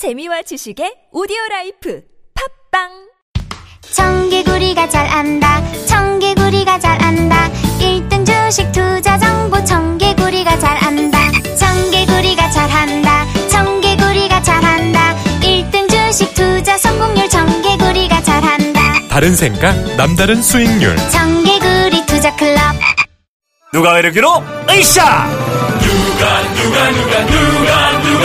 [0.00, 2.00] 재미와 지식의 오디오 라이프.
[2.72, 2.88] 팟빵!
[3.92, 5.60] 청개구리가 잘 안다.
[5.84, 7.50] 청개구리가 잘 안다.
[7.78, 9.62] 1등 주식 투자 정보.
[9.62, 11.18] 청개구리가 잘 안다.
[11.54, 13.26] 청개구리가 잘 한다.
[13.50, 15.14] 청개구리가 잘 한다.
[15.42, 17.28] 1등 주식 투자 성공률.
[17.28, 18.80] 청개구리가 잘 한다.
[19.10, 20.96] 다른 생각, 남다른 수익률.
[21.10, 22.58] 청개구리 투자 클럽.
[23.70, 24.42] 누가 이르기로?
[24.70, 25.28] 으쌰!
[25.78, 27.89] 누가 누가 누가 누가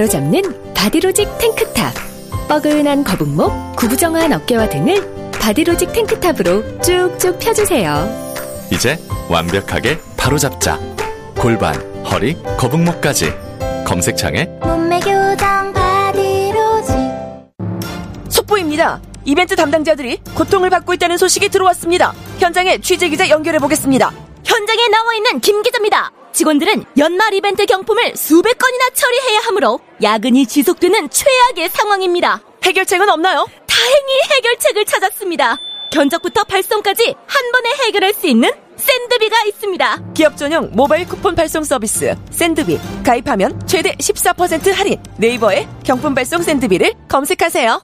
[0.00, 1.92] 바로잡는 바디로직 탱크탑
[2.48, 8.08] 뻐근한 거북목, 구부정한 어깨와 등을 바디로직 탱크탑으로 쭉쭉 펴주세요
[8.72, 10.78] 이제 완벽하게 바로잡자.
[11.36, 13.30] 골반, 허리, 거북목까지.
[13.84, 16.96] 검색창에 몸매 교정 바디로직
[18.30, 19.02] 속보입니다.
[19.26, 22.14] 이벤트 담당자들이 고통을 받고 있다는 소식이 들어왔습니다.
[22.38, 24.10] 현장에 취재 기자 연결해 보겠습니다.
[24.44, 26.10] 현장에 나와 있는 김 기자입니다.
[26.40, 32.40] 직원들은 연말 이벤트 경품을 수백 건이나 처리해야 하므로 야근이 지속되는 최악의 상황입니다.
[32.64, 33.46] 해결책은 없나요?
[33.66, 35.58] 다행히 해결책을 찾았습니다.
[35.92, 40.12] 견적부터 발송까지 한 번에 해결할 수 있는 샌드비가 있습니다.
[40.14, 44.98] 기업 전용 모바일 쿠폰 발송 서비스 샌드비 가입하면 최대 14% 할인.
[45.18, 47.82] 네이버에 경품 발송 샌드비를 검색하세요.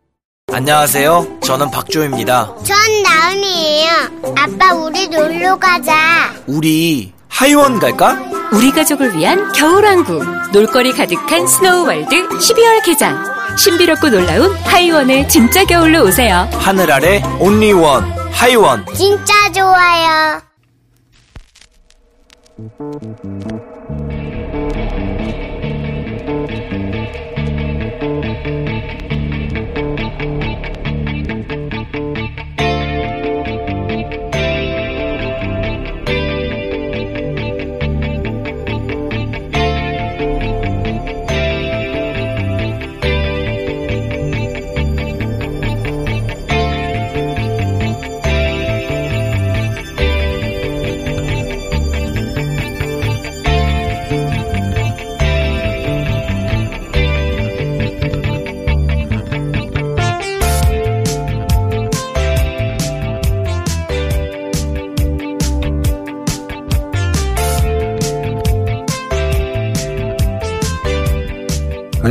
[0.51, 1.41] 안녕하세요.
[1.43, 2.55] 저는 박조입니다.
[2.65, 3.91] 전 나은이에요
[4.35, 8.36] 아빠 우리 놀러 가자 우리 하이원 갈까?
[8.53, 13.25] 우리 가족을 위한 겨울왕국 놀거리 가득한 스노우월드 12월 개장.
[13.57, 16.49] 신비롭고 놀라운 하이원의 진짜 겨울로 오세요.
[16.53, 18.85] 하늘 아래 온리원 하이원.
[18.95, 20.43] 진짜 좋아요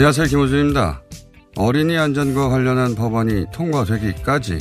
[0.05, 0.27] 안녕하세요.
[0.27, 1.01] 김호준입니다.
[1.55, 4.59] 어린이 안전과 관련한 법안이 통과되기까지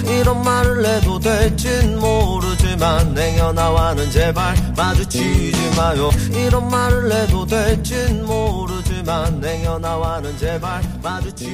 [0.06, 6.10] 이런 말을 해도 될진 모르지만 행여나와는 제발 마주치지 마요.
[6.32, 8.73] 이런 말을 해도 될진 모르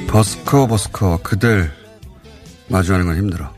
[0.07, 1.69] 버스커 버스커 그댈
[2.69, 3.51] 마주하는 건 힘들어.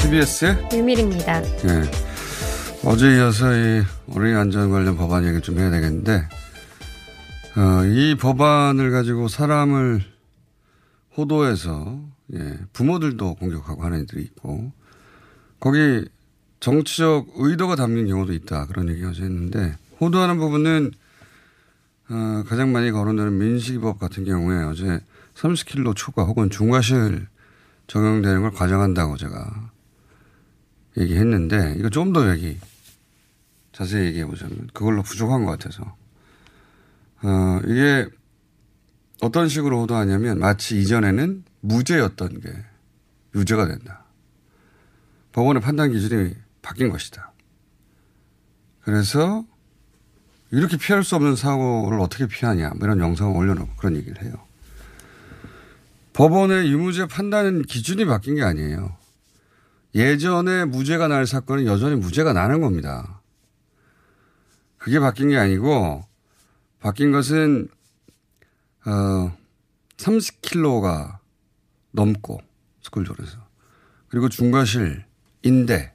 [0.00, 1.42] TBS 유밀입니다.
[1.42, 2.08] 예.
[2.84, 3.82] 어제 이어서 이
[4.14, 6.28] 어린이 안전 관련 법안 얘기를 좀 해야 되겠는데,
[7.56, 10.17] 어, 이 법안을 가지고 사람을
[11.18, 12.00] 호도해서,
[12.34, 14.72] 예, 부모들도 공격하고 하는 애들이 있고,
[15.58, 16.04] 거기
[16.60, 18.66] 정치적 의도가 담긴 경우도 있다.
[18.66, 20.92] 그런 얘기가 했는데, 호도하는 부분은,
[22.10, 25.00] 어, 가장 많이 거론되는 민식이법 같은 경우에 어제
[25.34, 27.26] 30kg 초과 혹은 중과실
[27.88, 29.70] 적용되는 걸 가정한다고 제가
[30.96, 32.58] 얘기했는데, 이거 좀 더 얘기,
[33.72, 35.96] 자세히 얘기해 보자면, 그걸로 부족한 것 같아서.
[37.22, 38.06] 어, 이게
[39.20, 42.52] 어떤 식으로 호도하냐면, 마치 이전에는 무죄였던 게
[43.34, 44.04] 유죄가 된다.
[45.32, 47.32] 법원의 판단 기준이 바뀐 것이다.
[48.80, 49.44] 그래서
[50.50, 54.32] 이렇게 피할 수 없는 사고를 어떻게 피하냐, 뭐 이런 영상을 올려놓고 그런 얘기를 해요.
[56.14, 58.96] 법원의 유무죄 판단 기준이 바뀐 게 아니에요.
[59.94, 63.20] 예전에 무죄가 날 사건은 여전히 무죄가 나는 겁니다.
[64.78, 66.04] 그게 바뀐 게 아니고,
[66.80, 67.68] 바뀐 것은,
[68.86, 69.36] 어,
[69.96, 71.18] 30kg가
[71.92, 72.40] 넘고,
[72.82, 73.38] 스쿨존에서.
[74.08, 75.04] 그리고 중과실,
[75.42, 75.92] 인대,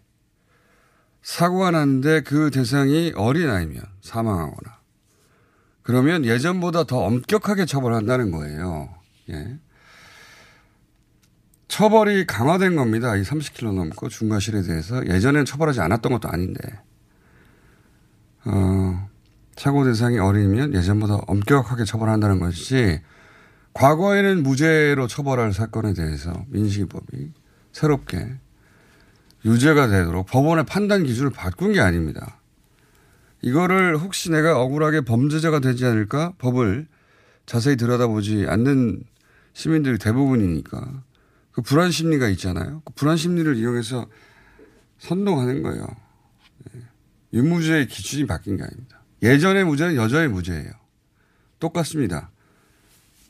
[1.21, 4.79] 사고가 났는데 그 대상이 어린아이면 사망하거나,
[5.81, 8.93] 그러면 예전보다 더 엄격하게 처벌한다는 거예요.
[9.29, 9.59] 예.
[11.67, 13.15] 처벌이 강화된 겁니다.
[13.15, 16.61] 이 30kg 넘고 중과실에 대해서 예전엔 처벌하지 않았던 것도 아닌데,
[18.45, 19.09] 어,
[19.55, 23.01] 사고 대상이 어린이면 예전보다 엄격하게 처벌한다는 것이지,
[23.73, 27.31] 과거에는 무죄로 처벌할 사건에 대해서 민식이법이
[27.71, 28.35] 새롭게
[29.45, 32.39] 유죄가 되도록 법원의 판단 기준을 바꾼 게 아닙니다.
[33.41, 36.87] 이거를 혹시 내가 억울하게 범죄자가 되지 않을까 법을
[37.45, 39.03] 자세히 들여다보지 않는
[39.51, 41.03] 시민들이 대부분이니까
[41.51, 42.81] 그 불안 심리가 있잖아요.
[42.85, 44.07] 그 불안 심리를 이용해서
[44.97, 45.85] 선동하는 거예요.
[47.33, 49.02] 유무죄의 기준이 바뀐 게 아닙니다.
[49.23, 50.71] 예전의 무죄는 여전히 무죄예요.
[51.59, 52.29] 똑같습니다.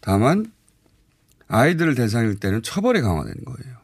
[0.01, 0.51] 다만
[1.47, 3.77] 아이들 대상일 때는 처벌이 강화되는 거예요.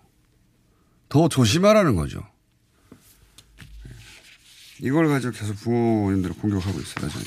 [1.08, 2.24] 더 조심하라는 거죠.
[4.82, 7.26] 이걸 가지고 계속 부모님들을 공격하고 있어요, 저는.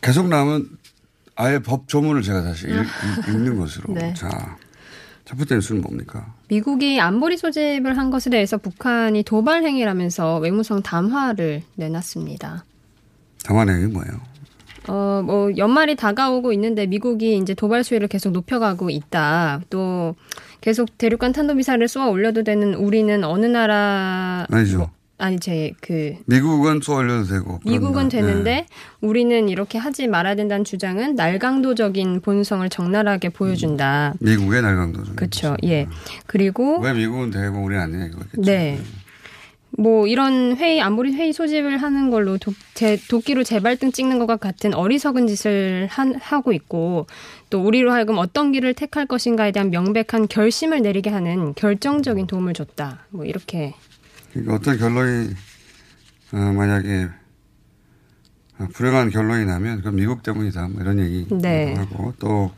[0.00, 0.68] 계속 나오면
[1.36, 2.86] 아예 법 조문을 제가 다시 읽,
[3.28, 3.94] 는 것으로.
[3.94, 4.12] 네.
[4.14, 4.58] 자,
[5.24, 6.34] 첫 번째 뉴스는 뭡니까?
[6.48, 12.64] 미국이 안보리 소집을 한 것에 대해서 북한이 도발 행위라면서 외무성 담화를 내놨습니다.
[13.44, 14.12] 담화 내용이 뭐예요?
[14.88, 19.60] 어, 뭐, 연말이 다가오고 있는데 미국이 이제 도발 수위를 계속 높여가고 있다.
[19.70, 20.16] 또
[20.60, 24.44] 계속 대륙간 탄도미사일을 쏘아 올려도 되는 우리는 어느 나라.
[24.50, 24.78] 아니죠.
[24.78, 26.14] 뭐, 아니, 제, 그.
[26.26, 27.60] 미국은 쏘 올려도 되고.
[27.64, 28.16] 미국은 그런다.
[28.16, 28.66] 되는데 네.
[29.00, 34.14] 우리는 이렇게 하지 말아야 된다는 주장은 날강도적인 본성을 적나라하게 보여준다.
[34.18, 35.02] 미국의 날강도.
[35.14, 35.56] 그렇죠.
[35.62, 35.86] 예.
[36.26, 38.42] 그리고 왜 미국은 되고 우리는 안 되냐 이거겠죠.
[38.42, 38.80] 네.
[39.78, 44.74] 뭐 이런 회의 안보리 회의 소집을 하는 걸로 도, 제, 도끼로 재발등 찍는 것과 같은
[44.74, 47.06] 어리석은 짓을 한, 하고 있고
[47.50, 53.06] 또 우리로 하여금 어떤 길을 택할 것인가에 대한 명백한 결심을 내리게 하는 결정적인 도움을 줬다.
[53.10, 53.74] 뭐 이렇게
[54.32, 55.34] 그러니까 어떤 결론이
[56.32, 57.08] 어, 만약에
[58.58, 60.68] 어, 불행한 결론이 나면 그건 미국 때문이다.
[60.68, 61.74] 뭐 이런 얘기 네.
[61.74, 62.50] 하고 또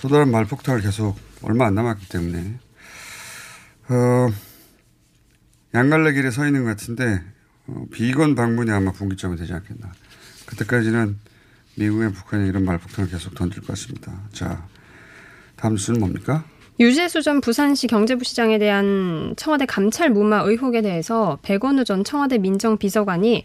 [0.00, 2.58] 또 다른 말폭탄을 계속 얼마 안 남았기 때문에
[3.88, 4.28] 어,
[5.74, 7.20] 양갈래 길에 서 있는 것 같은데
[7.66, 9.92] 어, 비건 방문이 아마 분기점이 되지 않겠나.
[10.46, 11.18] 그때까지는
[11.76, 14.12] 미국의 북한이 이런 말폭탄을 계속 던질 것 같습니다.
[14.32, 14.66] 자,
[15.56, 16.44] 다음 뉴스는 뭡니까?
[16.80, 23.42] 유재수 전 부산시 경제부 시장에 대한 청와대 감찰 무마 의혹에 대해서 백원우 전 청와대 민정비서관이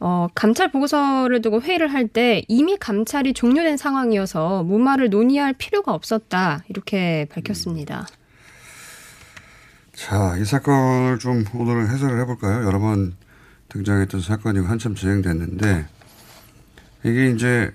[0.00, 6.64] 어, 감찰 보고서를 두고 회의를 할 때 이미 감찰이 종료된 상황이어서 무마를 논의할 필요가 없었다
[6.68, 8.06] 이렇게 밝혔습니다.
[9.94, 12.64] 자, 이 사건을 좀 오늘은 해설을 해볼까요?
[12.64, 13.14] 여러 번
[13.68, 15.86] 등장했던 사건이고 한참 진행됐는데
[17.04, 17.72] 이게 이제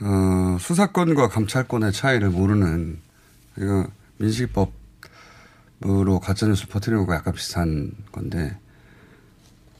[0.00, 2.98] 어, 수사권과 감찰권의 차이를 모르는
[3.58, 3.86] 이거
[4.18, 4.70] 민식법으로
[6.20, 8.56] 가짜뉴스 퍼뜨리는 것과 약간 비슷한 건데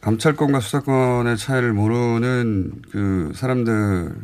[0.00, 4.16] 감찰권과 수사권의 차이를 모르는 그 사람들을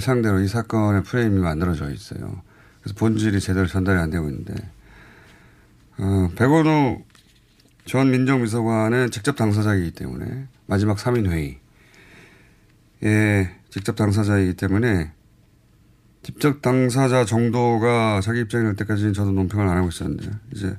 [0.00, 2.42] 상대로 이 사건의 프레임이 만들어져 있어요.
[2.80, 4.54] 그래서 본질이 제대로 전달이 안 되고 있는데
[5.98, 7.02] 어, 백원우
[7.84, 11.28] 전 민정비서관은 직접 당사자이기 때문에 마지막 3인
[13.02, 15.12] 회의에 직접 당사자이기 때문에
[16.22, 20.76] 직접 당사자 정도가 자기 입장이 날 때까지는 저도 논평을 안 하고 있었는데 이제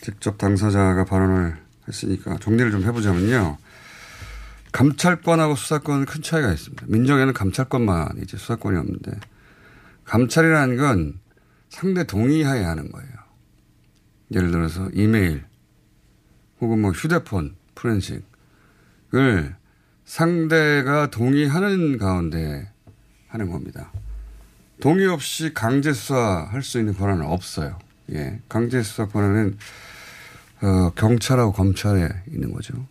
[0.00, 1.56] 직접 당사자가 발언을
[1.88, 3.58] 했으니까 정리를 좀 해보자면요.
[4.72, 6.86] 감찰권하고 수사권은 큰 차이가 있습니다.
[6.88, 9.12] 민정에는 감찰권만 이제 수사권이 없는데
[10.04, 11.20] 감찰이라는 건
[11.68, 13.21] 상대 동의하에 하는 거예요.
[14.32, 15.44] 예를 들어서 이메일
[16.60, 18.24] 혹은 뭐 휴대폰, 프렌식
[20.04, 22.70] 상대가 동의하는 가운데
[23.28, 23.92] 하는 겁니다.
[24.80, 27.78] 동의 없이 강제 수사할 수 있는 권한은 없어요.
[28.10, 28.40] 예.
[28.48, 29.56] 강제 수사 권한은
[30.62, 32.86] 어, 경찰하고 검찰에 있는 거죠.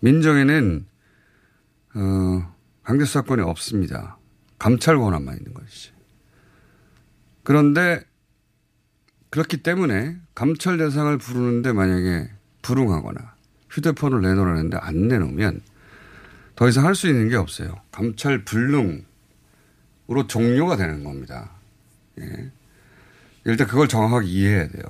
[0.00, 0.86] 민정에는
[1.94, 4.18] 어, 강제 수사권이 없습니다.
[4.58, 5.92] 감찰 권한만 있는 것이지.
[7.42, 8.02] 그런데
[9.30, 12.28] 그렇기 때문에 감찰 대상을 부르는데 만약에
[12.62, 13.34] 불응하거나
[13.70, 15.60] 휴대폰을 내놓으라는데 안 내놓으면
[16.56, 17.74] 더 이상 할 수 있는 게 없어요.
[17.92, 19.04] 감찰 불능으로
[20.26, 21.50] 종료가 되는 겁니다.
[22.20, 22.50] 예.
[23.44, 24.82] 일단 그걸 정확하게 이해해야 돼요.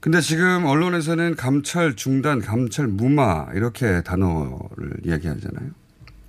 [0.00, 5.70] 근데 지금 언론에서는 감찰 중단, 감찰 무마 이렇게 단어를 이야기하잖아요.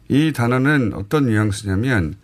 [0.09, 2.15] 이 단어는 어떤 뉘앙스냐면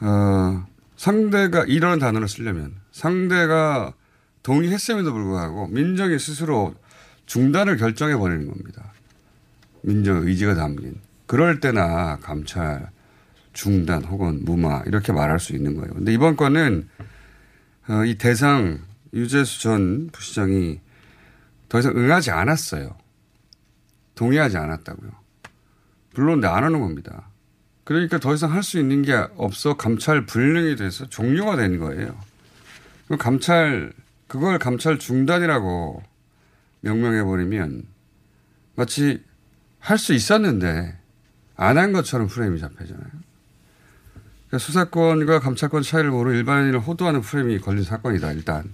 [0.00, 0.64] 어,
[0.96, 3.92] 상대가 이런 단어를 쓰려면 상대가
[4.44, 6.76] 동의했음에도 불구하고 민정이 스스로
[7.26, 8.92] 중단을 결정해 버리는 겁니다.
[9.82, 11.00] 민정 의지가 담긴.
[11.26, 12.88] 그럴 때나 감찰
[13.52, 15.92] 중단 혹은 무마 이렇게 말할 수 있는 거예요.
[15.92, 16.88] 근데 이번 건은
[17.88, 18.78] 어, 이 대상
[19.12, 20.80] 유재수 전 부시장이
[21.68, 22.94] 더 이상 응하지 않았어요.
[24.14, 25.10] 동의하지 않았다고요.
[26.14, 27.28] 물론 안 하는 겁니다.
[27.82, 32.16] 그러니까 더 이상 할 수 있는 게 없어 감찰 불능이 돼서 종료가 된 거예요.
[33.18, 33.92] 감찰,
[34.26, 36.02] 그걸 감찰 중단이라고
[36.80, 37.84] 명명해 버리면
[38.74, 39.22] 마치
[39.78, 40.96] 할 수 있었는데
[41.56, 43.06] 안 한 것처럼 프레임이 잡혀잖아요.
[44.48, 48.72] 그러니까 수사권과 감찰권 차이를 모르는 일반인을 호도하는 프레임이 걸린 사건이다, 일단.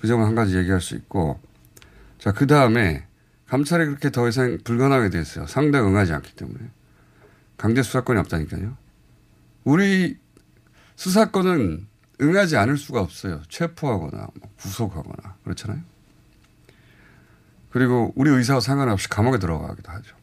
[0.00, 1.40] 그 점은 한 가지 얘기할 수 있고.
[2.18, 3.06] 자, 그 다음에
[3.46, 5.46] 감찰이 그렇게 더 이상 불가능하게 됐어요.
[5.46, 6.58] 상대가 응하지 않기 때문에.
[7.56, 8.76] 강제 수사권이 없다니까요.
[9.64, 10.16] 우리
[10.96, 11.86] 수사권은
[12.20, 13.42] 응하지 않을 수가 없어요.
[13.48, 15.80] 체포하거나 뭐 구속하거나 그렇잖아요.
[17.70, 20.16] 그리고 우리 의사와 상관없이 감옥에 들어가기도 하죠.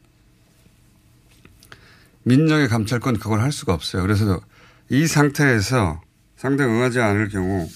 [2.24, 4.02] 민정의 감찰권 그걸 할 수가 없어요.
[4.02, 4.40] 그래서
[4.90, 6.00] 이 상태에서
[6.36, 7.68] 상대가 응하지 않을 경우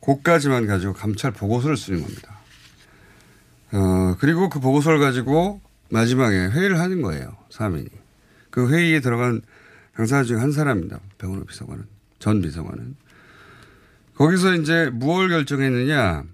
[0.00, 2.38] 고까지만 가지고 감찰 보고서를 쓰는 겁니다.
[3.72, 5.60] 어, 그리고 그 보고서를 가지고
[5.90, 7.36] 마지막에 회의를 하는 거예요.
[7.50, 7.88] 사민이.
[8.50, 9.42] 그 회의에 들어간
[9.96, 11.00] 당사자 중 한 사람입니다.
[11.18, 11.86] 백원호 비서관은.
[12.18, 12.94] 전 비서관은.
[14.18, 16.24] 거기서 이제 무엇을 결정했느냐.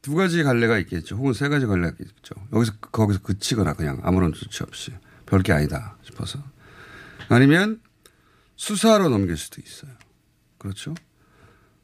[0.00, 1.16] 두 가지 갈래가 있겠죠.
[1.16, 2.34] 혹은 세 가지 갈래가 있겠죠.
[2.52, 4.92] 여기서, 거기서 그치거나 그냥 아무런 조치 없이
[5.26, 6.38] 별게 아니다 싶어서.
[7.28, 7.80] 아니면
[8.56, 9.90] 수사로 넘길 수도 있어요.
[10.56, 10.94] 그렇죠.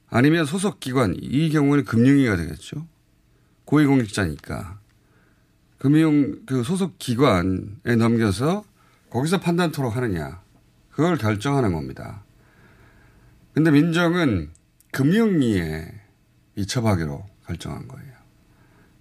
[0.09, 2.87] 아니면 소속 기관, 이 경우는 금융위가 되겠죠.
[3.67, 4.81] 고위공직자니까.
[5.79, 8.64] 금융, 그 소속 기관에 넘겨서
[9.11, 10.40] 거기서 판단토록 하느냐.
[10.90, 12.23] 그걸 결정하는 겁니다.
[13.52, 14.50] 근데 민정은
[14.92, 15.87] 금융위에
[16.56, 18.11] 이첩하기로 결정한 거예요.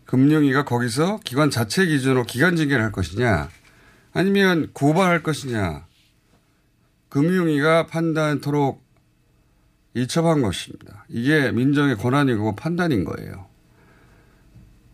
[0.05, 3.49] 금융위가 거기서 기관 자체 기준으로 기간 징계를 할 것이냐,
[4.11, 5.85] 아니면 고발할 것이냐,
[7.09, 8.83] 금융위가 판단토록
[9.95, 11.05] 이첩한 것입니다.
[11.09, 13.47] 이게 민정의 권한이고 판단인 거예요.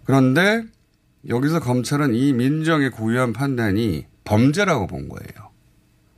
[0.06, 0.64] 그런데
[1.28, 5.52] 여기서 검찰은 이 민정의 고유한 판단이 범죄라고 본 거예요.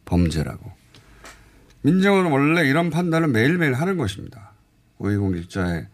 [0.05, 0.71] 범죄라고.
[1.81, 4.46] 민정은 원래 이런 판단을 매일매일 하는 것입니다.
[4.97, 5.87] 고위공직자의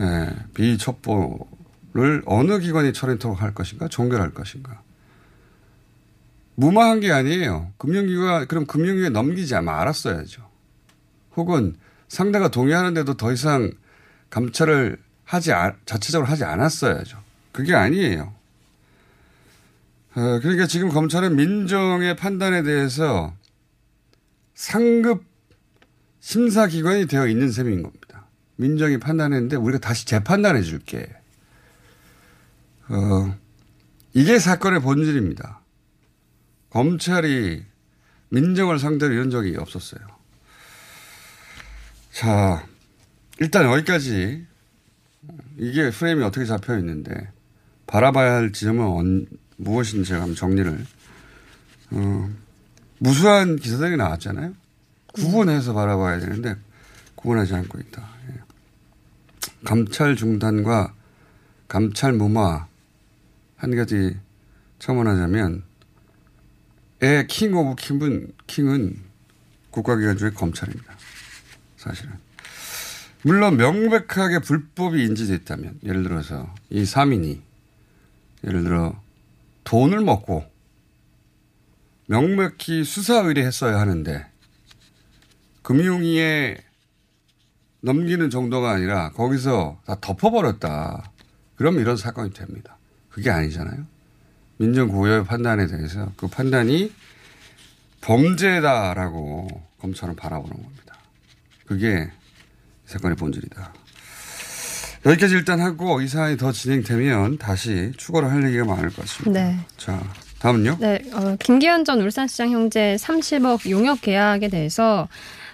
[0.00, 4.82] 예, 비첩보를 어느 기관이 처리토록 할 것인가, 종결할 것인가.
[6.54, 7.72] 무마한 게 아니에요.
[7.78, 10.48] 금융기관, 그럼 금융위에 넘기지 말았어야죠.
[11.36, 11.76] 혹은
[12.08, 13.72] 상대가 동의하는데도 더 이상
[14.30, 15.50] 감찰을 하지,
[15.86, 17.18] 자체적으로 하지 않았어야죠.
[17.52, 18.34] 그게 아니에요.
[20.14, 23.32] 어, 그러니까 지금 검찰은 민정의 판단에 대해서
[24.54, 25.24] 상급
[26.18, 27.99] 심사기관이 되어 있는 셈인 겁니다.
[28.60, 31.08] 민정이 판단했는데 우리가 다시 재판단해 줄게.
[32.88, 33.34] 어,
[34.12, 35.60] 이게 사건의 본질입니다.
[36.68, 37.64] 검찰이
[38.28, 40.00] 민정을 상대로 이런 적이 없었어요.
[42.12, 42.66] 자,
[43.38, 44.46] 일단 여기까지
[45.56, 47.32] 이게 프레임이 어떻게 잡혀 있는데
[47.86, 49.26] 바라봐야 할 지점은
[49.56, 50.86] 무엇인지 제가 한번 정리를
[51.92, 52.30] 어,
[52.98, 54.52] 무수한 기사들이 나왔잖아요.
[55.14, 56.56] 구분해서 바라봐야 되는데
[57.14, 58.08] 구분하지 않고 있다.
[58.30, 58.49] 예.
[59.64, 60.94] 감찰 중단과
[61.68, 62.66] 감찰 무마
[63.56, 64.16] 한 가지
[64.78, 65.62] 첨언하자면
[67.00, 68.96] 의 king of king은, king은
[69.70, 70.96] 국가기관 중에 검찰입니다.
[71.76, 72.12] 사실은.
[73.22, 77.40] 물론 명백하게 불법이 인지됐다면 예를 들어서 이 3인이
[78.44, 79.00] 예를 들어
[79.64, 80.44] 돈을 먹고
[82.06, 84.26] 명백히 수사 의뢰했어야 하는데
[85.62, 86.58] 금융위에
[87.80, 91.10] 넘기는 정도가 아니라 거기서 다 덮어버렸다.
[91.56, 92.76] 그럼 이런 사건이 됩니다.
[93.08, 93.84] 그게 아니잖아요.
[94.58, 96.92] 민정 고여의 판단에 대해서 그 판단이
[98.02, 99.48] 범죄다라고
[99.80, 100.96] 검찰은 바라보는 겁니다.
[101.66, 102.10] 그게
[102.86, 103.72] 이 사건의 본질이다.
[105.06, 109.44] 여기까지 일단 하고 이 사안이 더 진행되면 다시 추가로 할 얘기가 많을 것 같습니다.
[109.44, 109.56] 네.
[109.78, 110.02] 자,
[110.40, 110.76] 다음은요?
[110.78, 115.08] 네, 어, 김기현 전 울산시장 형제 30억 용역 계약에 대해서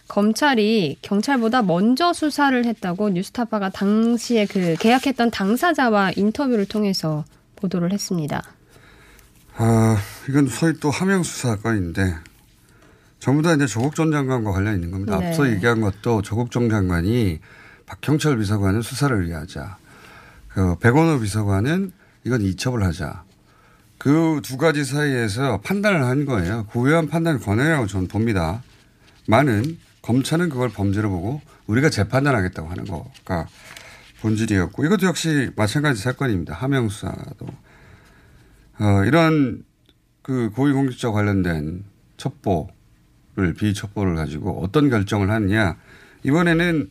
[0.09, 7.25] 검찰이 경찰보다 먼저 수사를 했다고 뉴스타파가 당시에 그 계약했던 당사자와 인터뷰를 통해서
[7.57, 8.43] 보도를 했습니다.
[9.57, 9.97] 아,
[10.29, 12.15] 이건 소위 또 하명 수사 건인데
[13.19, 15.19] 전부 다 이제 조국 전 장관과 관련 있는 겁니다.
[15.19, 15.29] 네.
[15.29, 17.41] 앞서 얘기한 것도 조국 전 장관이
[17.87, 19.79] 박형철 비서관은 수사를 의뢰하자.
[20.49, 21.93] 그 백원호 비서관은
[22.25, 23.25] 이건 이첩을 하자.
[23.99, 26.67] 그 두 가지 사이에서 판단을 한 거예요.
[26.67, 28.63] 고유한 판단 권한이라고 저는 봅니다.
[29.27, 33.49] 많은 검찰은 그걸 범죄로 보고 우리가 재판단하겠다고 하는 거가
[34.21, 36.55] 본질이었고 이것도 역시 마찬가지 사건입니다.
[36.55, 37.47] 하명 수 사도
[38.79, 39.65] 어, 이런
[40.23, 41.85] 그 고위공직자 관련된
[42.19, 45.77] 첩보를 비첩보를 가지고 어떤 결정을 하느냐
[46.23, 46.89] 이번에는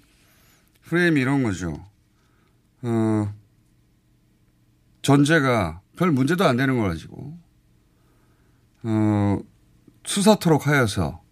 [0.84, 1.86] 프레임이 이런 거죠.
[2.82, 3.34] 어,
[5.02, 7.38] 전제가 별 문제도 안 되는 걸 가지고
[8.84, 9.40] 어,
[10.04, 11.25] 수사토록 하여서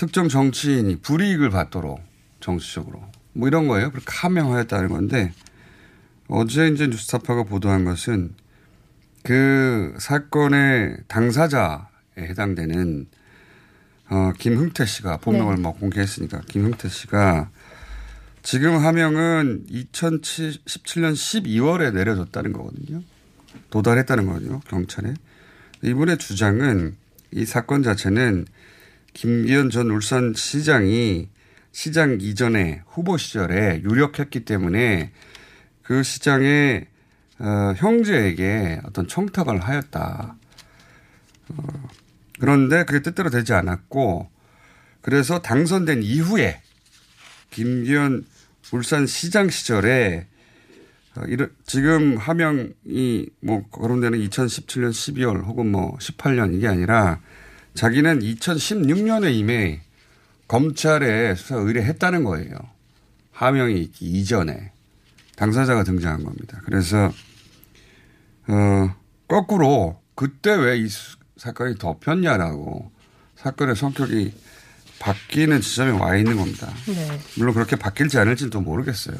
[0.00, 2.02] 특정 정치인이 불이익을 받도록
[2.40, 3.04] 정치적으로
[3.34, 3.90] 뭐 이런 거예요.
[3.90, 5.34] 그렇게 하명하였다는 건데
[6.26, 8.34] 어제 이제 뉴스타파가 보도한 것은
[9.22, 11.82] 그 사건의 당사자에
[12.16, 13.08] 해당되는
[14.08, 15.60] 어, 김흥태 씨가 본명을 네.
[15.60, 17.50] 뭐 공개했으니까 김흥태 씨가
[18.42, 23.02] 지금 하명은 2017년 12월에 내려졌다는 거거든요.
[23.68, 24.60] 도달했다는 거거든요.
[24.60, 25.12] 경찰에.
[25.82, 26.96] 이분의 주장은
[27.32, 28.46] 이 사건 자체는
[29.12, 31.28] 김기현 전 울산시장이
[31.72, 35.12] 시장 이전에 후보 시절에 유력했기 때문에
[35.82, 36.86] 그 시장의
[37.38, 40.36] 어, 형제에게 어떤 청탁을 하였다.
[41.48, 41.88] 어,
[42.38, 44.30] 그런데 그게 뜻대로 되지 않았고
[45.00, 46.60] 그래서 당선된 이후에
[47.50, 48.24] 김기현
[48.72, 50.26] 울산시장 시절에
[51.16, 57.20] 어, 이런 지금 하명이 뭐 거론되는 2017년 12월 혹은 뭐 18년 이게 아니라
[57.74, 59.78] 자기는 2016년에 이미
[60.48, 62.54] 검찰에 수사 의뢰했다는 거예요.
[63.32, 64.72] 하명이 있기 이전에
[65.36, 66.60] 당사자가 등장한 겁니다.
[66.64, 67.12] 그래서
[68.48, 68.94] 어
[69.28, 70.88] 거꾸로 그때 왜 이
[71.36, 72.90] 사건이 덮였냐라고
[73.36, 74.34] 사건의 성격이
[74.98, 76.70] 바뀌는 지점에 와 있는 겁니다.
[76.86, 77.18] 네.
[77.38, 79.16] 물론 그렇게 바뀔지 않을지는 또 모르겠어요.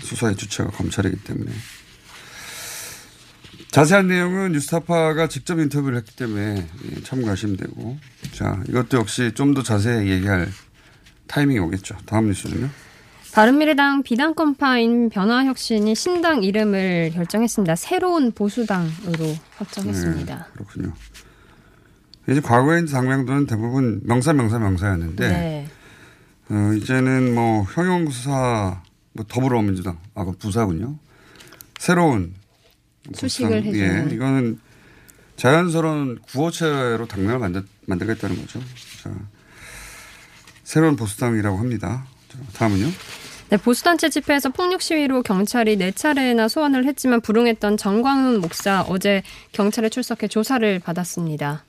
[0.00, 1.52] 수사의 주체가 검찰이기 때문에.
[3.70, 7.96] 자세한 내용은 뉴스타파가 직접 인터뷰를 했기 때문에 예, 참고하시면 되고.
[8.32, 10.48] 자, 이것도 역시 좀 더 자세히 얘기할
[11.28, 11.96] 타이밍이 오겠죠.
[12.06, 12.68] 다음 뉴스는요.
[13.32, 17.76] 바른미래당 비당권파인 변화혁신이 신당 이름을 결정했습니다.
[17.76, 20.34] 새로운 보수당으로 확정했습니다.
[20.36, 20.92] 네, 그렇군요.
[22.28, 25.68] 이제 과거에 당명들은 대부분 명사 명사 명사였는데 네.
[26.50, 30.96] 어, 이제는 뭐 형용사 뭐 더불어민주당 아그 부사군요.
[31.78, 32.34] 새로운
[33.14, 33.68] 수식을 보상.
[33.68, 34.10] 해주는.
[34.10, 34.60] 예, 이거는
[35.36, 38.60] 자연스러운 구호체로 당명을 만들, 만들겠다는 거죠.
[39.02, 39.10] 자,
[40.64, 42.06] 새로운 보수당이라고 합니다.
[42.28, 42.90] 자, 다음은요.
[43.50, 49.88] 네, 보수단체 집회에서 폭력 시위로 경찰이 네 차례나 소환을 했지만 불응했던 정광훈 목사 어제 경찰에
[49.88, 51.64] 출석해 조사를 받았습니다.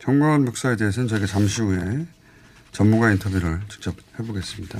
[0.00, 2.06] 정광훈 목사에 대해서는 저희가 잠시 후에
[2.72, 4.78] 전문가 인터뷰를 직접 해보겠습니다.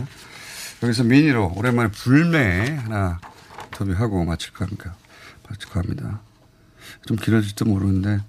[0.82, 3.20] 여기서 미니로 오랜만에 불매 하나
[3.66, 4.96] 인터뷰하고 마칠까 합니다.
[5.48, 6.20] 마칠까 합니다.
[7.06, 8.20] 좀 길어질지 모르는데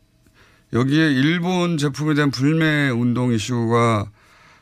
[0.74, 4.10] 여기에 일본 제품에 대한 불매 운동 이슈가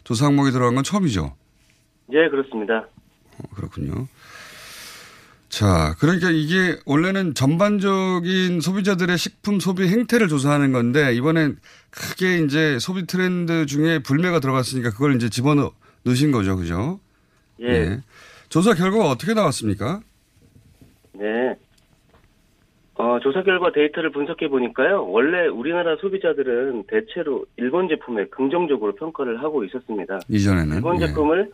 [0.04, 1.36] 조사 항목에 들어간 건 처음이죠.
[2.14, 2.88] 예, 그렇습니다.
[3.38, 4.08] 어, 그렇군요.
[5.52, 11.58] 자, 그러니까 이게 원래는 전반적인 소비자들의 식품 소비 행태를 조사하는 건데 이번엔
[11.90, 15.74] 크게 이제 소비 트렌드 중에 불매가 들어갔으니까 그걸 이제 집어넣
[16.08, 16.56] 으신 거죠.
[16.56, 17.02] 그죠?
[17.62, 18.00] 예.
[18.48, 20.00] 조사 결과가 어떻게 나왔습니까?
[21.14, 21.56] 네.
[22.96, 25.06] 어, 조사 결과 데이터를 분석해 보니까요.
[25.10, 30.20] 원래 우리나라 소비자들은 대체로 일본 제품에 긍정적으로 평가를 하고 있었습니다.
[30.30, 30.76] 이전에는.
[30.78, 31.08] 일본 예.
[31.08, 31.52] 제품을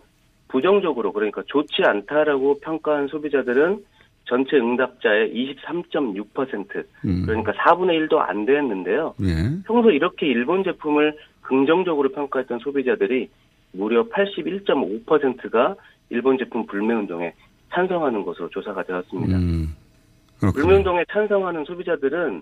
[0.47, 3.83] 부정적으로 그러니까 좋지 않다라고 평가한 소비자들은
[4.25, 7.23] 전체 응답자의 23.6% 음.
[7.25, 9.15] 그러니까 4분의 1도 안 됐는데요.
[9.21, 9.63] 예.
[9.65, 13.29] 평소 이렇게 일본 제품을 긍정적으로 평가했던 소비자들이
[13.71, 15.75] 무려 81.5%가
[16.09, 17.33] 일본 제품 불매운동에
[17.73, 19.37] 찬성하는 것으로 조사가 되었습니다.
[19.37, 19.75] 음.
[20.39, 22.41] 불매운동에 찬성하는 소비자들은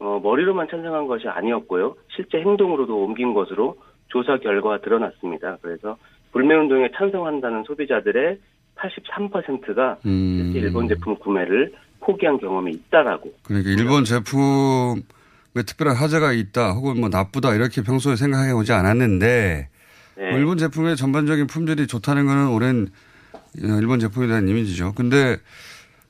[0.00, 1.96] 어, 머리로만 찬성한 것이 아니었고요.
[2.14, 3.76] 실제 행동으로도 옮긴 것으로
[4.08, 5.58] 조사 결과가 드러났습니다.
[5.60, 5.96] 그래서
[6.32, 8.38] 불매운동에 찬성한다는 소비자들의
[8.76, 10.52] 83%가 음.
[10.54, 13.32] 일본 제품 구매를 포기한 경험이 있다라고.
[13.42, 19.68] 그러니까 일본 제품에 특별한 하자가 있다 혹은 뭐 나쁘다 이렇게 평소에 생각해 오지 않았는데
[20.16, 20.30] 네.
[20.30, 22.88] 뭐 일본 제품의 전반적인 품질이 좋다는 거는 오랜
[23.62, 24.94] 어, 일본 제품에 대한 이미지죠.
[24.94, 25.38] 근데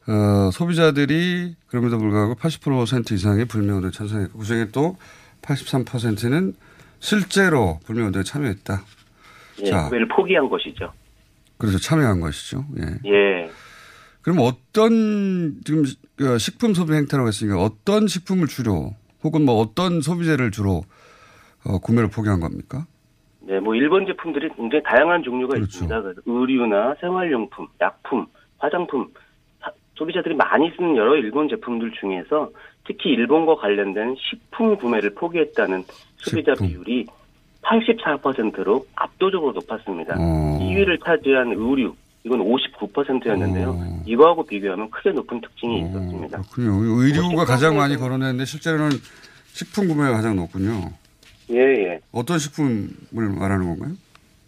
[0.06, 4.96] 어, 소비자들이 그럼에도 불구하고 80% 이상의 불매운동에 찬성했고 그중에 또
[5.42, 6.54] 83%는
[6.98, 8.82] 실제로 불매운동에 참여했다.
[9.62, 9.84] 예, 자.
[9.88, 10.92] 구매를 포기한 것이죠.
[11.58, 12.64] 그래서 참여한 것이죠.
[12.78, 13.10] 예.
[13.10, 13.50] 예.
[14.22, 15.84] 그럼 어떤 지금
[16.16, 18.94] 그 식품 소비 행태라고 했으니까 어떤 식품을 주로
[19.24, 20.82] 혹은 뭐 어떤 소비재를 주로
[21.64, 22.86] 어, 구매를 포기한 겁니까?
[23.40, 25.66] 네, 뭐 일본 제품들이 굉장히 다양한 종류가 그렇죠.
[25.68, 26.02] 있습니다.
[26.02, 28.26] 그래서 의류나 생활용품, 약품,
[28.58, 29.08] 화장품
[29.60, 32.50] 사- 소비자들이 많이 쓰는 여러 일본 제품들 중에서
[32.86, 35.82] 특히 일본과 관련된 식품 구매를 포기했다는
[36.16, 36.68] 소비자 식품.
[36.68, 37.06] 비율이
[37.68, 40.14] 84%로 압도적으로 높았습니다.
[40.18, 40.58] 어.
[40.60, 43.70] 2위를 차지한 의류 이건 59%였는데요.
[43.70, 44.02] 어.
[44.06, 46.42] 이거하고 비교하면 크게 높은 특징이 있었습니다.
[46.42, 47.02] 그렇군요.
[47.02, 48.90] 의류가 가장 많이 거론했는데 실제로는
[49.52, 50.90] 식품 구매가 가장 높군요.
[51.50, 52.00] 예, 예.
[52.12, 53.92] 어떤 식품을 말하는 건가요?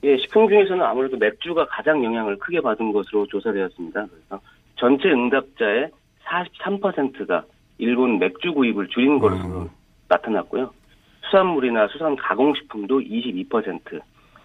[0.05, 4.07] 예, 식품 중에서는 아무래도 맥주가 가장 영향을 크게 받은 것으로 조사되었습니다.
[4.07, 4.43] 그래서
[4.77, 5.91] 전체 응답자의
[6.25, 7.45] 43%가
[7.79, 9.69] 일본 맥주 구입을 줄인 것으로
[10.09, 10.71] 나타났고요.
[11.31, 14.01] 수산물이나 수산 가공식품도 22%,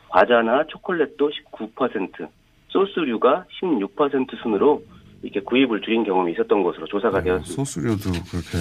[0.10, 2.30] 과자나 초콜릿도 19%,
[2.70, 4.84] 소스류가 16% 순으로
[5.22, 7.56] 이렇게 구입을 줄인 경험이 있었던 것으로 조사가 되었습니다.
[7.56, 8.58] 소스료도 그렇게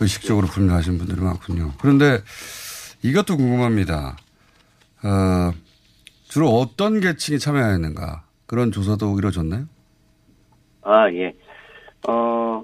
[0.00, 1.72] 의식적으로 불매하신 분들이 많군요.
[1.80, 2.18] 그런데
[3.04, 4.16] 이것도 궁금합니다.
[5.04, 5.52] 어,
[6.24, 9.66] 주로 어떤 계층이 참여했는가 그런 조사도 이루어졌나요?
[10.82, 11.32] 아, 예.
[12.08, 12.62] 어,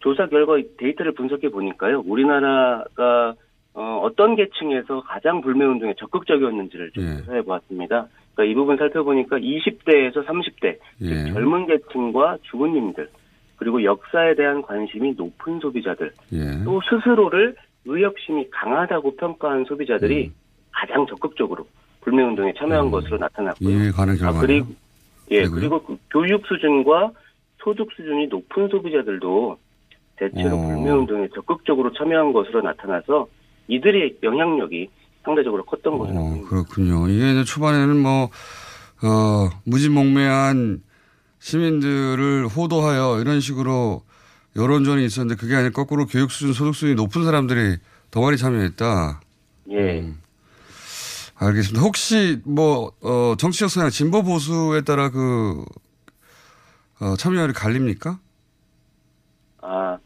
[0.00, 2.02] 조사 결과 데이터를 분석해 보니까요.
[2.06, 3.34] 우리나라가
[3.74, 7.16] 어, 떤 계층에서 가장 불매 운동에 적극적이었는지를 좀 예.
[7.18, 8.08] 조사해 보았습니다.
[8.34, 11.32] 그러니까 이 부분 살펴보니까 20대에서 30대 예.
[11.32, 13.08] 젊은 계층과 주부님들
[13.56, 16.64] 그리고 역사에 대한 관심이 높은 소비자들 예.
[16.64, 17.54] 또 스스로를
[17.84, 20.34] 의협심이 강하다고 평가한 소비자들이 음.
[20.70, 21.66] 가장 적극적으로
[22.00, 23.70] 불매 운동에 참여한 것으로 나타났고요.
[23.70, 24.66] 이에 관한 아, 결과는 그리고
[25.30, 25.60] 예 그리고요?
[25.60, 27.12] 그리고 그 교육 수준과
[27.58, 29.56] 소득 수준이 높은 소비자들도
[30.16, 30.66] 대체로 어.
[30.66, 33.26] 불매 운동에 적극적으로 참여한 것으로 나타나서
[33.68, 34.88] 이들의 영향력이
[35.24, 36.48] 상대적으로 컸던 어, 보입니다.
[36.48, 37.08] 그렇군요.
[37.08, 38.30] 이게 이제 초반에는 뭐,
[39.02, 40.82] 어, 무지몽매한
[41.38, 44.02] 시민들을 호도하여 이런 식으로
[44.56, 47.76] 여론전이 있었는데 그게 아니라 거꾸로 교육 수준, 소득 수준이 높은 사람들이
[48.10, 49.20] 더 많이 참여했다.
[49.70, 50.00] 예.
[50.00, 50.18] 음.
[51.36, 51.84] 알겠습니다.
[51.84, 55.64] 혹시 뭐, 어, 정치적 성향, 진보 보수에 따라 그,
[57.00, 58.18] 어, 참여율이 갈립니까?
[59.62, 59.98] 아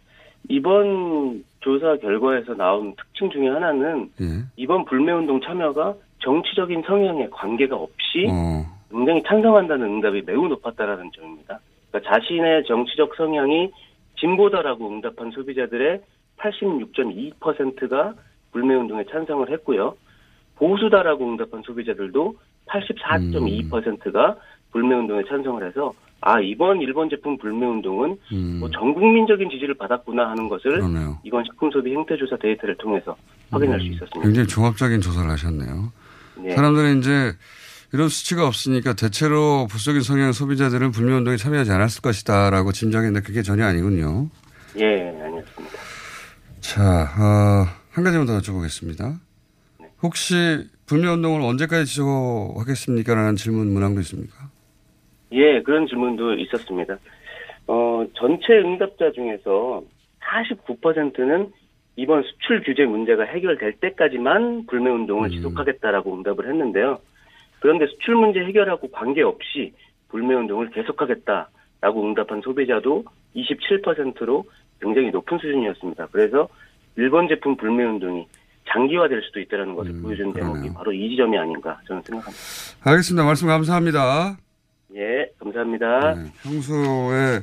[0.49, 4.25] 이번 조사 결과에서 나온 특징 중에 하나는 예.
[4.57, 11.59] 이번 불매 운동 참여가 정치적인 성향에 관계가 없이 어, 굉장히 찬성한다는 응답이 매우 높았다라는 점입니다.
[11.91, 13.73] 그러니까 자신의 정치적 성향이
[14.21, 16.03] 진보다라고 응답한 소비자들의
[16.39, 18.15] 86.2%가
[18.53, 19.97] 불매운동에 찬성을 했고요.
[20.55, 24.37] 보수다라고 응답한 소비자들도 84.2%가
[24.71, 25.93] 불매운동에 찬성을 해서
[26.29, 31.19] 아 이번 일본 제품 불매운동은 음, 뭐 전 국민적인 지지를 받았구나 하는 것을 그러네요.
[31.23, 33.17] 이번 식품 소비 행태 조사 데이터를 통해서
[33.53, 34.21] 확인할 수 있었습니다.
[34.23, 35.93] 굉장히 종합적인 조사를 하셨네요.
[36.43, 36.51] 네.
[36.57, 37.33] 사람들은 이제
[37.93, 44.29] 이런 수치가 없으니까 대체로 보수적인 성향 소비자들은 불매운동에 참여하지 않았을 것이다라고 짐작했는데 그게 전혀 아니군요.
[44.79, 45.77] 예, 아니었습니다.
[46.61, 49.17] 자, 어, 한 가지만 더 여쭤보겠습니다.
[50.03, 53.15] 혹시 불매운동을 언제까지 지속하겠습니까?
[53.15, 54.51] 라는 질문 문항도 있습니까?
[55.33, 56.99] 예, 그런 질문도 있었습니다.
[57.67, 59.83] 어, 전체 응답자 중에서
[60.21, 61.53] 49%는
[61.97, 66.99] 이번 수출 규제 문제가 해결될 때까지만 불매 운동을 지속하겠다라고 응답을 했는데요.
[67.61, 69.73] 그런데 수출 문제 해결하고 관계없이
[70.09, 74.45] 불매 운동을 계속하겠다라고 응답한 소비자도 27%로
[74.81, 76.09] 굉장히 높은 수준이었습니다.
[76.12, 76.49] 그래서
[76.97, 78.27] 일본 제품 불매 운동이
[78.69, 82.45] 장기화될 수도 있다는 것을 보여준 대목이 바로 이 지점이 아닌가 저는 생각합니다.
[82.83, 83.25] 알겠습니다.
[83.25, 84.46] 말씀 감사합니다.
[84.94, 86.14] 예, 감사합니다.
[86.14, 87.42] 네, 평소에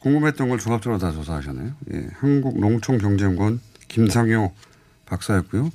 [0.00, 1.72] 궁금했던 걸 종합적으로 다 조사하셨네요.
[1.92, 4.52] 예, 한국농촌경제연구원 김상효
[5.06, 5.70] 박사였고요.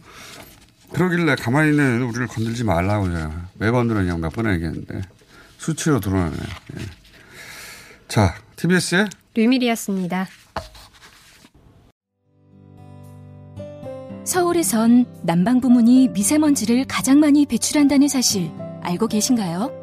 [0.94, 5.02] 그러길래 가만히 있는 우리를 건들지 말라고 제가 매번 들은 그냥 몇 번을 얘기했는데
[5.58, 6.40] 수치로 드러나네요.
[6.40, 6.86] 예.
[8.08, 10.28] 자, TBS의 류밀이었습니다.
[14.24, 19.83] 서울에선 난방 부문이 미세먼지를 가장 많이 배출한다는 사실 알고 계신가요?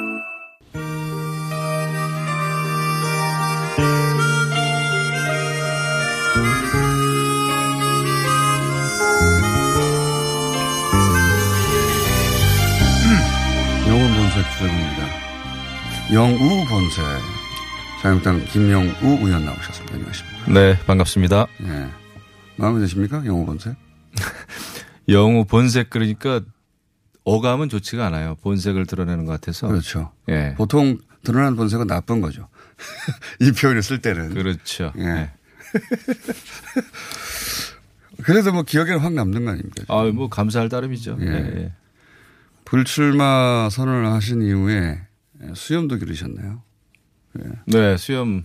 [16.13, 17.05] 영우 본색.
[18.01, 19.95] 자유한국당 김영우 의원 나오셨습니다.
[19.95, 20.51] 안녕하십니까.
[20.51, 21.47] 네, 반갑습니다.
[21.61, 21.89] 예.
[22.57, 23.25] 마음에 드십니까?
[23.25, 23.75] 영우 본색?
[25.07, 26.41] 영우 본색 그러니까
[27.23, 28.35] 어감은 좋지가 않아요.
[28.41, 29.69] 본색을 드러내는 것 같아서.
[29.69, 30.11] 그렇죠.
[30.27, 30.53] 예.
[30.57, 32.49] 보통 드러난 본색은 나쁜 거죠.
[33.39, 34.33] 이 표현을 쓸 때는.
[34.33, 34.91] 그렇죠.
[34.97, 35.03] 예.
[35.03, 35.31] 네.
[38.23, 39.85] 그래도 뭐 기억에는 확 남는 거 아닙니까?
[39.87, 41.19] 아, 뭐 감사할 따름이죠.
[41.21, 41.25] 예.
[41.27, 41.71] 예.
[42.65, 44.99] 불출마 선언을 하신 이후에
[45.55, 46.61] 수염도 기르셨나요?
[47.39, 47.43] 예.
[47.65, 48.43] 네, 수염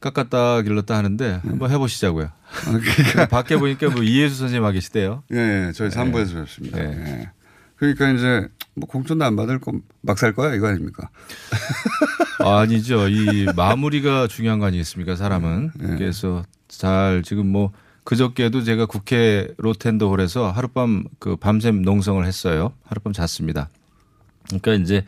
[0.00, 2.26] 깎았다 길렀다 하는데 한번 해보시자고요.
[2.26, 5.24] 아, 그러니까 밖에 보니까 뭐 이해수 선생님 와 계시대요.
[5.32, 5.72] 예, 예.
[5.72, 6.78] 저희 삼부에서 뵙습니다.
[6.80, 7.30] 예.
[7.76, 11.10] 그러니까 이제 뭐 공천도 안 받을 거 막 살 거야 이거 아닙니까?
[12.44, 13.08] 아니죠.
[13.08, 15.16] 이 마무리가 중요한 거 아니겠습니까?
[15.16, 15.72] 사람은.
[15.82, 15.86] 예.
[15.96, 17.72] 그래서 잘 지금 뭐
[18.04, 22.72] 그저께도 제가 국회 로텐더홀에서 하룻밤 그 밤샘 농성을 했어요.
[22.84, 23.68] 하룻밤 잤습니다.
[24.46, 25.04] 그러니까 이제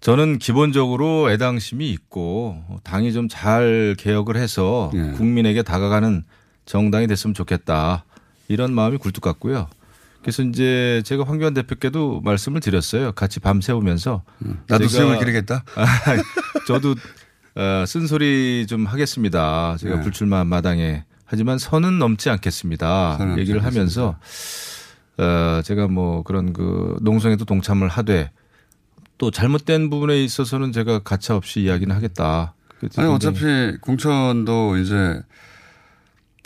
[0.00, 5.12] 저는 기본적으로 애당심이 있고 당이 좀 잘 개혁을 해서 예.
[5.12, 6.24] 국민에게 다가가는
[6.64, 8.04] 정당이 됐으면 좋겠다.
[8.48, 9.68] 이런 마음이 굴뚝 같고요.
[10.22, 13.12] 그래서 이제 제가 황교안 대표께도 말씀을 드렸어요.
[13.12, 14.22] 같이 밤 새우면서
[14.68, 15.64] 나도 수염을 기르겠다.
[15.76, 15.84] 아,
[16.66, 16.94] 저도
[17.56, 19.76] 어, 쓴소리 좀 하겠습니다.
[19.78, 20.02] 제가 네.
[20.02, 23.16] 불출마 마당에 하지만 선은 넘지 않겠습니다.
[23.18, 24.16] 선은 얘기를 하면서
[25.18, 28.30] 어, 제가 뭐 그런 그 농성에도 동참을 하되
[29.20, 32.54] 또 잘못된 부분에 있어서는 제가 가차 없이 이야기는 하겠다.
[32.96, 35.20] 아니 어차피 공천도 이제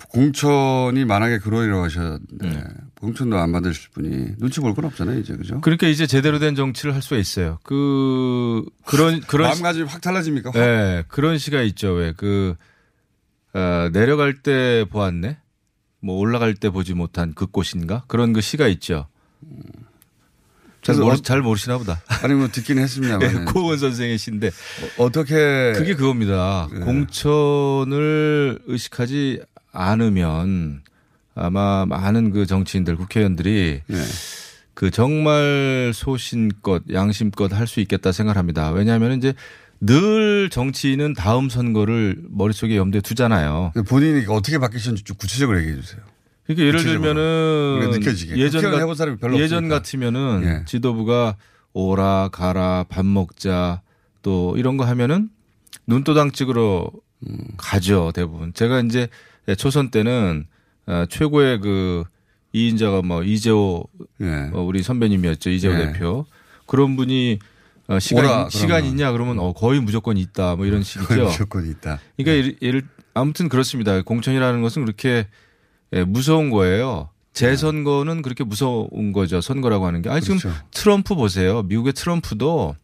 [0.08, 2.64] 공천이 만약에 그러이라고 하셨는데
[3.00, 5.60] 공천도 안 받으실 분이 눈치 볼 건 없잖아요 이제 그죠?
[5.60, 7.58] 그러니까 이제 제대로 된 정치를 할 수가 있어요.
[7.62, 10.50] 그 그런 그런 마음가짐이 확 달라집니까?
[10.50, 10.58] 확?
[10.58, 11.92] 네, 그런 시가 있죠.
[11.92, 12.56] 왜그
[13.54, 15.38] 어, 내려갈 때 보았네.
[16.00, 19.06] 뭐 올라갈 때 보지 못한 그 꽃인가 그런 그 시가 있죠.
[20.85, 22.01] 잘, 모르, 어- 잘 모르시나 보다.
[22.23, 24.51] 아니 뭐 듣긴 했습니다만 네, 고은 선생의 시인데
[24.99, 26.68] 어 떻게 그게 그겁니다.
[26.73, 26.81] 네.
[26.81, 29.40] 공천을 의식하지
[29.73, 30.83] 않으면
[31.35, 33.97] 아마 많은 그 정치인들 국회의원들이 네.
[34.75, 38.70] 그 정말 소신껏 양심껏 할 수 있겠다 생각합니다.
[38.70, 39.35] 왜냐하면 이제
[39.81, 43.73] 늘 정치인은 다음 선거를 머릿속에 염두에 두잖아요.
[43.88, 46.01] 본인이 어떻게 바뀌셨는지 좀 구체적으로 얘기해 주세요.
[46.46, 46.83] 그러니까 예를.
[46.83, 47.80] 들면은.
[47.92, 49.68] 예전 같- 예전.
[49.68, 50.64] 같으면은 예.
[50.66, 51.37] 지도부가
[51.72, 53.83] 오라 가라 밥 먹자
[54.22, 55.30] 또 이런 거 하면은
[55.87, 56.90] 눈도장 찍으러
[57.57, 58.52] 가죠 대부분.
[58.52, 59.09] 제가 이제
[59.57, 60.46] 초선 때는
[60.87, 62.04] 어, 최고의 그
[62.52, 63.85] 이인자가 뭐 이재호
[64.52, 65.78] 어, 우리 선배님이었죠 이재호 예.
[65.92, 66.26] 대표
[66.66, 67.38] 그런 분이
[67.88, 68.85] 어, 시간 오라, 시간.
[68.85, 71.09] 있냐 그러면 어, 거의 무조건 있다 뭐 이런 식이죠.
[71.09, 71.98] 거의 무조건 있다.
[72.16, 72.83] 그러니까 예를, 예를
[73.14, 74.00] 아무튼 그렇습니다.
[74.02, 75.26] 공천이라는 것은 그렇게
[75.92, 77.11] 예, 무서운 거예요.
[77.33, 79.40] 제 선거는 그렇게 무서운 거죠.
[79.40, 80.09] 선거라고 하는 게.
[80.09, 80.57] 아니 지금 그렇죠.
[80.70, 81.62] 트럼프 보세요.
[81.62, 82.77] 미국의 트럼프도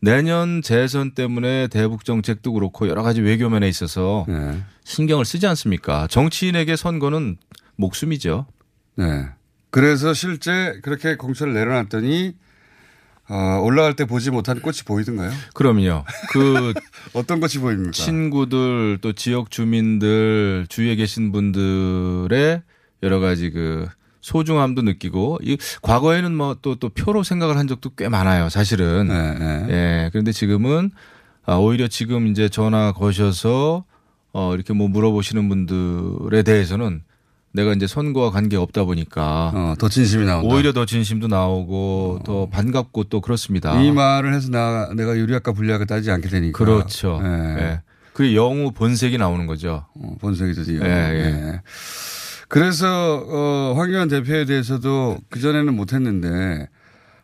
[0.00, 4.62] 내년 재선 때문에 대북 정책도 그렇고 여러 가지 외교 면에 있어서 네.
[4.84, 6.06] 신경을 쓰지 않습니까?
[6.08, 7.36] 정치인에게 선거는
[7.76, 8.46] 목숨이죠.
[8.96, 9.28] 네.
[9.70, 12.34] 그래서 실제 그렇게 공천을 내려놨더니
[13.28, 15.30] 어, 올라갈 때 보지 못한 꽃이 보이던가요?
[15.54, 16.04] 그럼요.
[16.30, 16.74] 그
[17.14, 17.92] 어떤 것이 보입니까?
[17.92, 22.62] 친구들 또 지역 주민들 주위에 계신 분들의
[23.02, 23.86] 여러 가지 그
[24.20, 28.48] 소중함도 느끼고 이 과거에는 뭐 또또 표로 생각을 한 적도 꽤 많아요.
[28.48, 29.08] 사실은.
[29.08, 30.10] 네, 예.
[30.12, 30.90] 그런데 지금은
[31.44, 33.84] 아, 오히려 지금 이제 전화 거셔서
[34.32, 37.02] 어 이렇게 뭐 물어보시는 분들에 대해서는
[37.54, 40.48] 내가 이제 선거와 관계 없다 보니까 어, 더 진심이 나온다.
[40.54, 43.80] 오히려 더 진심도 나오고 더 반갑고 또 그렇습니다.
[43.82, 46.56] 이 말을 해서 나, 내가 유리학과 분리학을 따지지 않게 되니까.
[46.56, 47.20] 그렇죠.
[47.22, 47.28] 예.
[47.62, 47.80] 예.
[48.14, 49.84] 그 영우 본색이 나오는 거죠.
[49.94, 50.80] 어, 본색이 드디어.
[50.84, 51.24] 예, 예.
[51.24, 51.60] 예.
[52.48, 56.68] 그래서 어, 황교안 대표에 대해서도 그 전에는 못했는데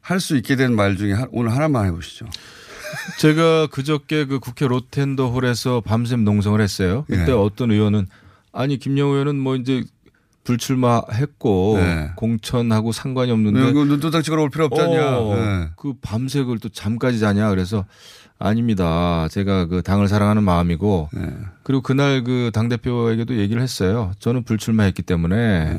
[0.00, 2.26] 할 수 있게 된 말 중에 하- 오늘 하나만 해보시죠.
[3.20, 7.04] 제가 그저께 그 국회 로텐더 홀에서 밤샘 농성을 했어요.
[7.08, 7.32] 그때 예.
[7.32, 8.06] 어떤 의원은
[8.52, 9.84] 아니 김영우 의원은 뭐 이제
[10.48, 12.10] 불출마했고 네.
[12.16, 15.18] 공천하고 상관이 없는데 왜 이거 눈도장 찍으러 올 필요 없지 않냐.
[15.18, 15.68] 어, 네.
[15.76, 17.84] 그 밤새 그걸 또 잠까지 자냐 그래서
[18.38, 19.28] 아닙니다.
[19.30, 21.22] 제가 그 당을 사랑하는 마음이고 네.
[21.62, 24.12] 그리고 그날 그 당 대표에게도 얘기를 했어요.
[24.20, 25.78] 저는 불출마했기 때문에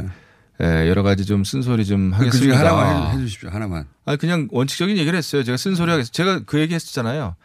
[0.62, 2.18] 예, 여러 가지 좀 쓴소리 좀 네.
[2.18, 2.60] 그 하겠습니다.
[2.60, 3.50] 하나만 해, 해주십시오.
[3.50, 3.86] 하나만.
[4.06, 5.44] 아 그냥 원칙적인 얘기를 했어요.
[5.44, 6.12] 제가 쓴소리 하겠어요.
[6.12, 7.36] 제가 그 얘기 했었잖아요.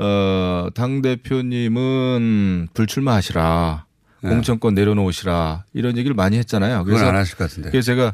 [0.00, 3.84] 어, 당 대표님은 불출마하시라.
[4.22, 4.30] 네.
[4.30, 5.64] 공천권 내려놓으시라.
[5.74, 6.84] 이런 얘기를 많이 했잖아요.
[6.84, 7.70] 그건 안 하실 것 같은데.
[7.70, 8.12] 그래서 제가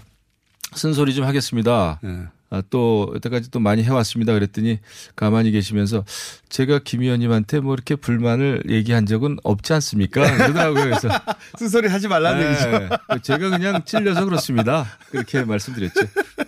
[0.74, 1.98] 쓴소리 좀 하겠습니다.
[2.02, 2.24] 네.
[2.50, 4.32] 아, 또 여태까지 또 많이 해왔습니다.
[4.32, 4.78] 그랬더니
[5.16, 6.04] 가만히 계시면서
[6.48, 10.22] 제가 김 의원님한테 뭐 이렇게 불만을 얘기한 적은 없지 않습니까?
[10.36, 10.84] 그러더라고요.
[10.84, 11.08] 그래서
[11.58, 12.88] 쓴소리 하지 말라는 얘기죠.
[13.22, 14.86] 제가 그냥 찔려서 그렇습니다.
[15.10, 16.00] 그렇게 말씀드렸죠.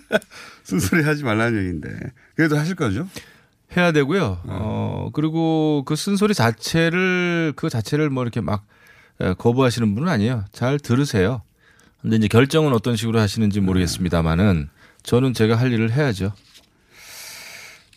[0.62, 1.88] 쓴소리 하지 말라는 얘기인데.
[2.36, 3.08] 그래도 하실 거죠?
[3.76, 4.42] 해야 되고요.
[4.44, 8.66] 어, 그리고 그 쓴소리 자체를, 그 자체를 뭐 이렇게 막 에,
[9.38, 10.44] 거부하시는 분은 아니에요.
[10.52, 11.42] 잘 들으세요.
[12.02, 14.68] 근데 이제 결정은 어떤 식으로 하시는지 모르겠습니다만은
[15.02, 16.32] 저는 제가 할 일을 해야죠.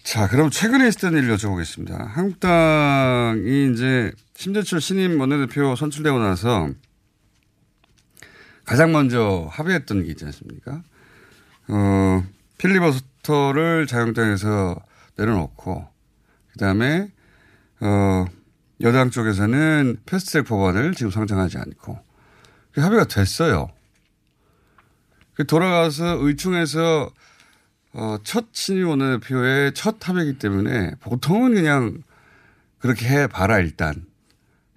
[0.04, 2.08] 자, 그럼 최근에 있었던 일을 여쭤보겠습니다.
[2.08, 6.70] 한국당이 이제 심재철 신임 원내대표 선출되고 나서
[8.66, 10.82] 가장 먼저 합의했던 게 있지 않습니까?
[11.68, 12.24] 어,
[12.58, 14.76] 필리버스터를 자유한국당에서
[15.18, 15.88] 내려놓고,
[16.52, 17.12] 그 다음에,
[17.82, 18.26] 어,
[18.82, 22.00] 여당 쪽에서는 패스트트랙 법안을 지금 상정하지 않고,
[22.72, 23.70] 그 합의가 됐어요.
[25.34, 27.12] 그 돌아가서 의총에서
[27.94, 32.04] 어, 첫 신임 원내대표의 첫 합의이기 때문에 보통은 그냥
[32.78, 34.06] 그렇게 해봐라 일단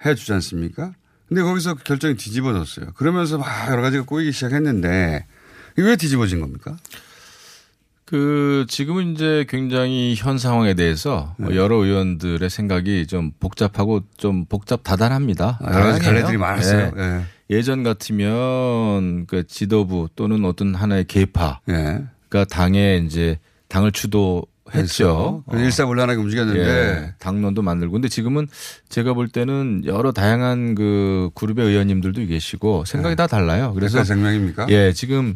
[0.04, 0.94] 해주지 않습니까?
[1.28, 2.92] 근데 거기서 그 결정이 뒤집어졌어요.
[2.92, 5.26] 그러면서 막 여러 가지가 꼬이기 시작했는데
[5.72, 6.76] 이게 왜 뒤집어진 겁니까?
[8.12, 14.82] 그 지금은 이제 굉장히 현 상황에 대해서 뭐 여러 의원들의 생각이 좀 복잡하고 좀 복잡
[14.84, 15.58] 다단합니다.
[15.62, 16.00] 아, 여러 가지.
[16.00, 16.92] 갈래들이 많았어요.
[16.94, 17.02] 예.
[17.02, 17.20] 예.
[17.56, 24.44] 예전 같으면 그 지도부 또는 어떤 하나의 계파가 당에 이제 당을 주도
[24.74, 25.42] 했죠.
[25.48, 28.46] 그래서 일사불란하게 움직였는데 예, 당론도 만들고 근데 지금은
[28.90, 33.72] 제가 볼 때는 여러 다양한 그 그룹의 의원님들도 계시고 생각이 다 달라요.
[33.74, 34.66] 그래서 백과생명입니까?
[34.68, 35.34] 예, 지금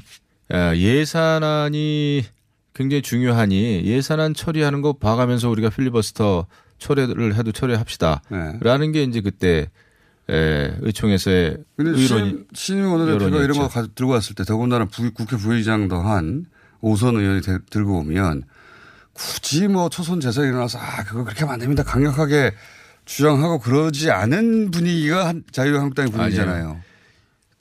[0.53, 2.36] 어, 예산안이
[2.77, 6.47] 굉장히 중요하니 예산안 처리하는 거 봐가면서 우리가 필리버스터
[6.79, 8.21] 처리를 해도 처리합시다.
[8.31, 8.59] 네.
[8.61, 9.71] 라는 게 이제 그때
[10.29, 13.59] 에, 의총에서의 근데 의론이 신, 신임 원내대표가 이런.
[13.59, 16.45] 거 가- 들고 왔을 때 더군다나 부- 국회 부의장도 한
[16.83, 18.43] 오선 의원이 대- 들고 오면
[19.15, 22.53] 굳이 뭐 초선 재선이 일어나서 아 그거 그렇게 하면 안 됩니다 강력하게
[23.07, 26.55] 주장하고 그러지 않은 분위기가 한- 자유한국당의 분위기잖아요.
[26.65, 26.81] 아니에요.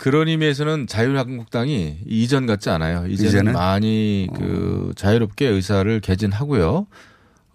[0.05, 3.07] 그런 의미에서는 자유한국당이 이전 같지 않아요.
[3.07, 3.53] 이제는, 이제는?
[3.53, 6.85] 많이 그 자유롭게 의사를 개진하고요.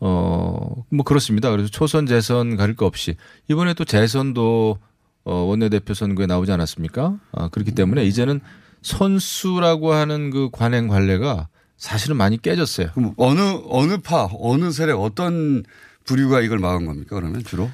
[0.01, 1.53] 어, 뭐 그렇습니다.
[1.53, 3.14] 그래서 초선 재선 가릴 거 없이
[3.46, 4.78] 이번에 또 재선도
[5.22, 7.20] 어, 원내대표 선거에 나오지 않았습니까?
[7.30, 8.40] 아, 그렇기 때문에 이제는
[8.82, 11.46] 선수라고 하는 그 관행 관례가
[11.76, 12.88] 사실은 많이 깨졌어요.
[12.94, 15.62] 그럼 어느 어느 파 어느 세력 어떤
[16.03, 17.70] 부류가 이걸 막은 겁니까 그러면 주로?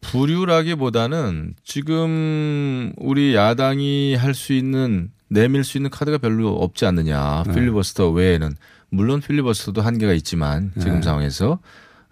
[0.00, 7.42] 부류라기보다는 지금 우리 야당이 할 수 있는 내밀 수 있는 카드가 별로 없지 않느냐.
[7.46, 7.52] 네.
[7.54, 8.54] 필리버스터 외에는
[8.90, 11.02] 물론 필리버스터도 한계가 있지만 지금 네.
[11.02, 11.58] 상황에서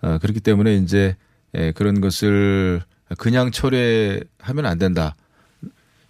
[0.02, 1.16] 어, 그렇기 때문에 이제
[1.54, 2.82] 예, 그런 것을
[3.18, 5.14] 그냥 철회하면 안 된다.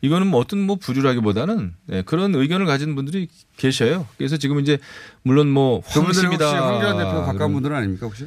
[0.00, 4.06] 이거는 뭐 어떤 뭐 부주라기보다는 예, 그런 의견을 가진 분들이 계셔요.
[4.16, 4.78] 그래서 지금 이제
[5.22, 6.44] 물론 뭐 그분들이 혹시.
[6.44, 8.26] 황교안 대표 가까운 분들은 아닙니까 혹시?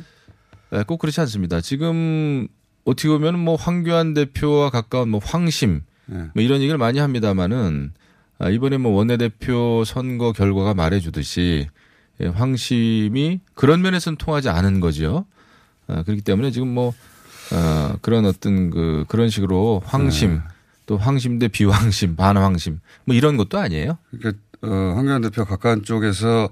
[0.74, 1.62] 예, 꼭 그렇지 않습니다.
[1.62, 2.48] 지금
[2.88, 6.30] 어떻게 보면 뭐 황교안 대표와 가까운 뭐 황심 네.
[6.34, 7.92] 뭐 이런 얘기를 많이 합니다만은
[8.40, 11.68] 아, 이번에 뭐 원내대표 선거 결과가 말해주듯이
[12.22, 15.26] 예, 황심이 그런 면에서는 통하지 않은 거죠.
[15.88, 16.94] 아, 그렇기 때문에 지금 뭐
[17.52, 20.42] 어, 그런 어떤 그 그런 식으로 황심 네.
[20.86, 23.98] 또 황심 대 비황심 반황심 뭐 이런 것도 아니에요.
[24.12, 26.50] 그러니까 어, 황교안 대표 가까운 쪽에서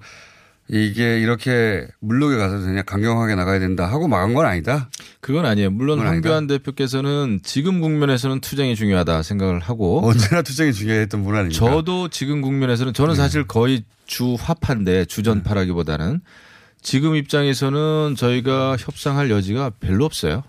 [0.67, 4.89] 이게 이렇게 물르게 가서 되냐 강경하게 나가야 된다 하고 막은 건 아니다.
[5.19, 5.69] 그건 아니에요.
[5.69, 6.29] 물론 그건 아니다.
[6.29, 11.65] 황교안 대표께서는 지금 국면에서는 투쟁이 중요하다 생각을 하고 언제나 투쟁이 중요했던 분 아닙니까?
[11.65, 11.71] 네.
[11.71, 16.21] 저도 지금 국면에서는 저는 사실 거의 주 화파인데 주전파라기보다는
[16.81, 20.43] 지금 입장에서는 저희가 협상할 여지가 별로 없어요.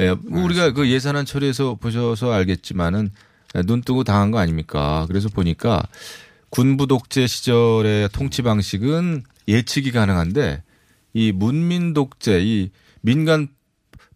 [0.00, 3.10] 예, 우리가 그 예산안 처리해서 보셔서 알겠지만은
[3.66, 5.04] 눈 뜨고 당한 거 아닙니까?
[5.08, 5.82] 그래서 보니까
[6.52, 10.62] 군부 독재 시절의 통치 방식은 예측이 가능한데
[11.14, 13.48] 이 문민 독재, 이 민간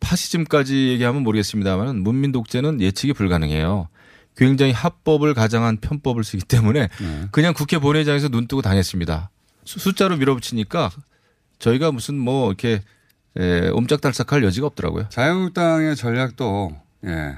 [0.00, 3.88] 파시즘까지 얘기하면 모르겠습니다만은 문민 독재는 예측이 불가능해요.
[4.36, 6.90] 굉장히 합법을 가장한 편법을 쓰기 때문에
[7.32, 9.30] 그냥 국회 본회의장에서 눈 뜨고 당했습니다.
[9.64, 10.90] 수- 숫자로 밀어붙이니까
[11.58, 12.82] 저희가 무슨 뭐 이렇게
[13.38, 15.08] 에, 옴짝달싹할 여지가 없더라고요.
[15.08, 16.76] 자유한국당의 전략도
[17.06, 17.36] 예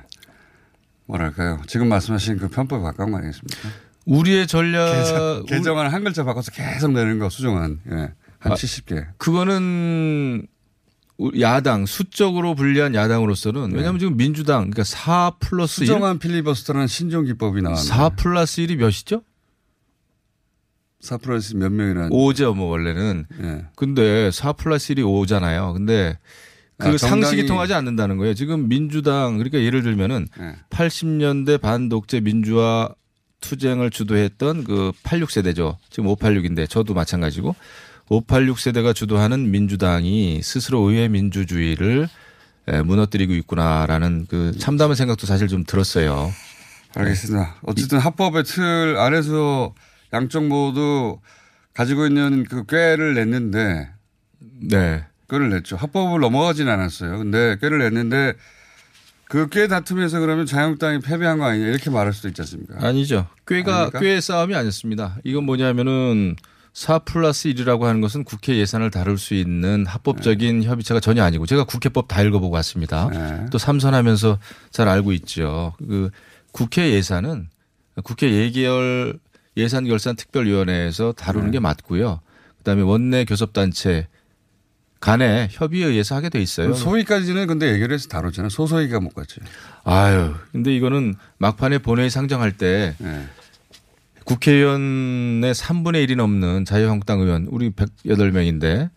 [1.07, 3.68] 뭐랄까요 지금 말씀하신 그 편법에 가까운 거 아니겠습니까?
[4.09, 9.06] 우리의 전략 개정, 개정안 한 글자 바꿔서 계속 내는 거 수정안 예한 아, 70개.
[9.18, 10.46] 그거는
[11.40, 17.61] 야당 수적으로 불리한 야당으로서는 왜냐하면 지금 민주당 그러니까 4 플러스 1 수정안 필리버스터라는 신종 기법이
[17.61, 19.22] 나왔는데 4 플러스 1이 몇이죠?
[21.00, 23.26] 4 플러스 몇 명이라는 5죠, 뭐 원래는.
[23.42, 23.66] 예.
[23.76, 25.74] 근데 4 플러스 1이 5잖아요.
[25.74, 26.18] 근데
[26.78, 28.34] 그 아, 상식이 통하지 않는다는 거예요.
[28.34, 30.56] 지금 민주당 그러니까 예를 들면은 예.
[30.70, 32.88] 80년대 반독재 민주화
[33.41, 35.76] 투쟁을 주도했던 그 86세대죠.
[35.91, 37.55] 지금 586인데 저도 마찬가지고
[38.09, 42.09] 586 세대가 주도하는 민주당이 스스로 의회 민주주의를
[42.68, 46.32] 에, 무너뜨리고 있구나라는 그 참담한 생각도 사실 좀 들었어요.
[46.95, 47.57] 알겠습니다.
[47.62, 49.74] 어쨌든 합법의 틀 안에서
[50.12, 51.18] 양쪽 모두
[51.74, 53.91] 가지고 있는 그 꾀를 냈는데
[54.41, 55.05] 네.
[55.30, 55.76] 꾀를 냈죠.
[55.76, 57.18] 합법을 넘어가진 않았어요.
[57.18, 58.34] 근데 꾀를 냈는데
[59.29, 62.76] 그꾀 다툼에서 그러면 자유한국당이 패배한 거 아니냐 이렇게 말할 수도 있지 않습니까?
[62.81, 63.26] 아니죠.
[63.47, 63.91] 꾀가?
[63.91, 65.18] 꾀의 싸움이 아니었습니다.
[65.24, 66.35] 이건 뭐냐면은
[66.72, 71.64] 4 플러스 1이라고 하는 것은 국회 예산을 다룰 수 있는 합법적인 협의체가 전혀 아니고 제가
[71.64, 73.09] 국회법 다 읽어보고 왔습니다.
[73.11, 73.47] 네.
[73.51, 74.39] 또 삼선하면서
[74.70, 75.74] 잘 알고 있죠.
[75.79, 76.11] 그
[76.53, 77.49] 국회 예산은
[78.05, 79.18] 국회 예결
[79.57, 81.53] 예산결산 특별위원회에서 다루는 네.
[81.57, 82.20] 게 맞고요.
[82.59, 84.07] 그다음에 원내 교섭단체
[85.01, 86.74] 간에 협의에 의해서 하게 돼 있어요.
[86.74, 88.51] 소위까지는 근데 예결해서 다뤘잖아요.
[88.51, 89.40] 소소위가 못 갔죠.
[89.84, 93.26] 아유, 근데 이거는 막판에 본회의 상정할 때 네.
[94.24, 98.90] 국회의원의 3분의 1이 넘는 자유한국당 의원, 우리 108명인데,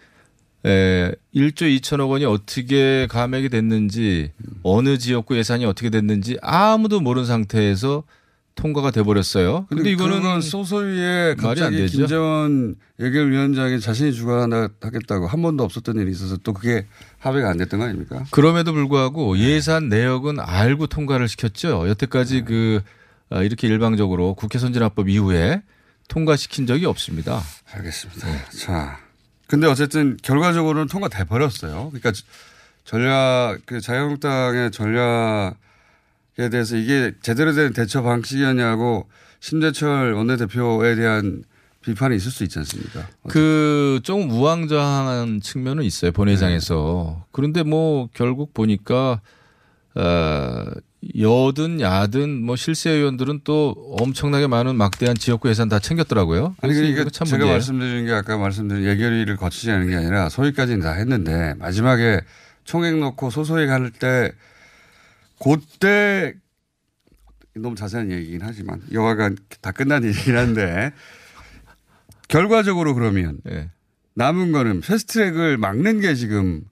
[0.66, 4.32] 에, 1조 2천억 원이 어떻게 감액이 됐는지,
[4.64, 8.04] 어느 지역구 예산이 어떻게 됐는지 아무도 모르는 상태에서
[8.62, 9.66] 통과가 돼버렸어요.
[9.70, 10.41] 근데, 근데 이거는 안
[11.36, 11.97] 갑자기 되죠.
[11.97, 16.86] 김재원 예결위원장이 자신이 주관하겠다고 한 번도 없었던 일이 있어서 또 그게
[17.18, 18.24] 합의가 안 됐던 거 아닙니까?
[18.30, 21.88] 그럼에도 불구하고 예산 내역은 알고 통과를 시켰죠.
[21.89, 22.82] 여태까지 그
[23.32, 25.64] 아, 이렇게 일방적으로 국회 선진화법 이후에
[26.07, 27.41] 통과시킨 적이 없습니다.
[27.74, 28.28] 알겠습니다.
[28.59, 28.99] 자,
[29.47, 31.89] 근데 어쨌든 결과적으로는 통과돼 버렸어요.
[31.91, 32.12] 그러니까
[32.86, 35.55] 전략 그 자유한국당의 전략
[36.42, 39.08] 에 대해서 이게 제대로 된 대처 방식이었냐고
[39.39, 41.44] 심재철 원내대표에 대한
[41.82, 43.08] 비판이 있을 수 있지 않습니까?
[43.28, 47.26] 그 조금 우왕좌왕한 측면은 있어요 본회의장에서.
[47.32, 49.22] 그런데 뭐 결국 보니까
[49.96, 50.66] 어,
[51.18, 56.56] 여든 야든 뭐 실세 의원들은 또 엄청나게 많은 막대한 지역구 예산 다 챙겼더라고요.
[56.62, 57.54] 아니 그러니까 참 제가 문제예요.
[57.54, 62.22] 말씀드린 게 아까 말씀드린 예결위를 거치지 않은 게 아니라 소위까지는 다 했는데 마지막에
[62.64, 64.32] 총액 놓고 소소위 갈때
[65.44, 66.34] 그때
[67.56, 70.92] 너무 자세한 얘기긴 하지만 여하간 다 끝난 얘기긴 한데
[72.28, 73.70] 결과적으로 그러면 네.
[74.14, 76.64] 남은 거는 패스트트랙을 막는 게 지금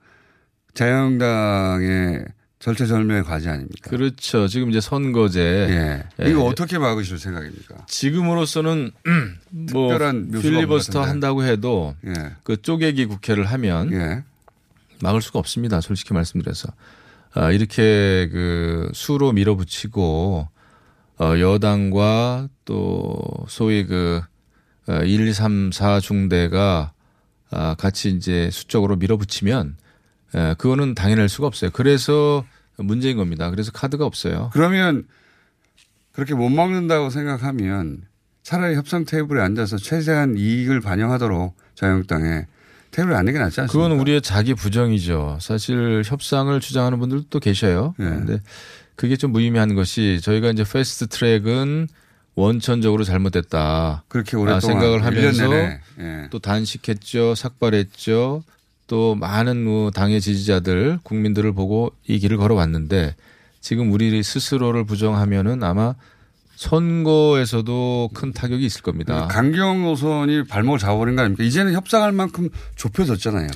[0.74, 2.26] 자유한국당의
[2.59, 3.89] 절체절명의 과제 아닙니까?
[3.89, 4.47] 그렇죠.
[4.47, 6.05] 지금 이제 선거제.
[6.20, 6.30] 예.
[6.30, 7.86] 이거 어떻게 막으실 생각입니까?
[7.88, 8.91] 지금으로서는
[9.72, 9.97] 뭐
[10.41, 11.01] 필리버스터.
[11.01, 12.13] 한다고 해도 예.
[12.43, 14.24] 그 쪼개기 국회를 하면
[15.01, 15.80] 막을 수가 없습니다.
[15.80, 16.74] 솔직히 말씀드려서
[17.34, 20.47] 아, 이렇게 그 수로 밀어붙이고
[21.19, 24.21] 어, 여당과 또 소위 그
[24.88, 26.93] 어, 1, 2, 3, 4 중대가
[27.51, 29.77] 아, 같이 이제 수적으로 밀어붙이면
[30.36, 31.71] 에, 그거는 당연할 수가 없어요.
[31.73, 32.45] 그래서
[32.77, 33.49] 문제인 겁니다.
[33.49, 34.49] 그래서 카드가 없어요.
[34.53, 35.07] 그러면
[36.11, 38.03] 그렇게 못 먹는다고 생각하면
[38.43, 42.45] 차라리 협상 테이블에 앉아서 최대한 이익을 반영하도록 자유한국당에
[42.91, 43.71] 테이블에 앉는 게 낫지 않습니까?
[43.71, 45.37] 그건 우리의 자기 부정이죠.
[45.41, 47.93] 사실 협상을 주장하는 분들도 또 계셔요.
[47.97, 48.05] 네.
[48.05, 48.39] 그런데
[48.95, 51.87] 그게 좀 무의미한 것이 저희가 이제 패스트 트랙은
[52.35, 54.03] 원천적으로 잘못됐다.
[54.07, 55.55] 그렇게 아, 오랫동안 생각을 1년 하면서
[55.99, 56.27] 예.
[56.29, 57.35] 또 단식했죠.
[57.35, 58.43] 삭발했죠.
[58.87, 63.15] 또 많은 뭐 당의 지지자들, 국민들을 보고 이 길을 걸어왔는데
[63.61, 65.95] 지금 우리 스스로를 부정하면은 아마
[66.60, 69.30] 선거에서도 큰 타격이 있을 겁니다.
[69.30, 71.45] 강경 노선이 발목을 잡아버린 거 아닙니까?
[71.45, 73.47] 이제는 협상할 만큼 좁혀졌잖아요.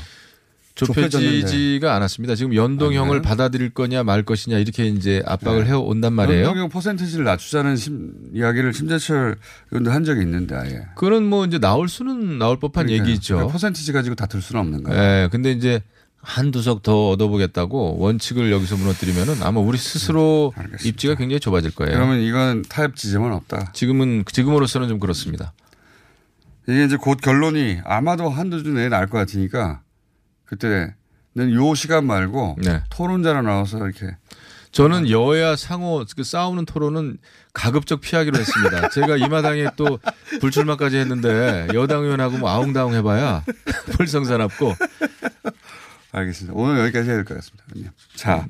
[0.76, 2.36] 좁혀지지가 않았습니다.
[2.36, 6.46] 지금 연동형을 받아들일 거냐 말 것이냐 이렇게 이제 압박을 해 온단 말이에요.
[6.46, 9.36] 연동형 퍼센티지를 낮추자는 심, 이야기를 심재철
[9.72, 10.84] 의원도 한 적이 있는데 아예.
[10.96, 13.10] 그건 뭐 이제 나올 수는 나올 법한 그러니까요.
[13.10, 13.36] 얘기죠.
[13.36, 15.02] 그러니까 퍼센티지 가지고 다툴 수는 없는 거예요.
[15.02, 15.30] 예.
[15.30, 15.82] 근데 이제
[16.24, 20.54] 한두 석 더 얻어보겠다고 원칙을 여기서 무너뜨리면은 아마 우리 스스로
[20.84, 21.94] 입지가 굉장히 좁아질 거예요.
[21.94, 23.72] 그러면 이건 타협 지점은 없다.
[23.74, 25.54] 지금은 지금으로서는 좀 그렇습니다.
[26.68, 29.82] 이게 이제 곧 결론이 아마도 한두 주 내에 날 것 같으니까
[30.46, 30.94] 그때는
[31.54, 32.82] 요 시간 말고 네.
[32.90, 34.16] 토론자로 나와서 이렇게
[34.72, 37.18] 저는 여야 상호 그 싸우는 토론은
[37.54, 38.90] 가급적 피하기로 했습니다.
[38.96, 40.00] 제가 이 마당에 또
[40.40, 43.44] 불출마까지 했는데 여당 의원하고 뭐 아웅다웅 해봐야
[43.98, 44.74] 불성사납고
[46.14, 46.54] 알겠습니다.
[46.58, 47.66] 오늘 여기까지 해야 될 것 같습니다.
[48.16, 48.48] 자,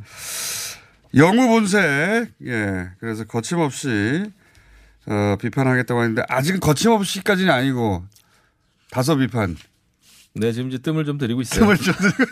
[1.16, 2.90] 영우 본색, 예.
[3.00, 4.26] 그래서 거침없이,
[5.06, 8.04] 어, 비판하겠다고 하는데, 아직은 거침없이까지는 아니고,
[8.92, 9.56] 다소 비판.
[10.36, 11.62] 네, 지금 이제 뜸을 좀 들이고 있어요.
[11.66, 12.26] 뜸을 좀 들이고.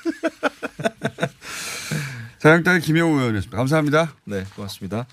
[2.39, 3.55] 자영당의 김영우 의원이었습니다.
[3.57, 4.15] 감사합니다.
[4.25, 5.05] 네, 고맙습니다.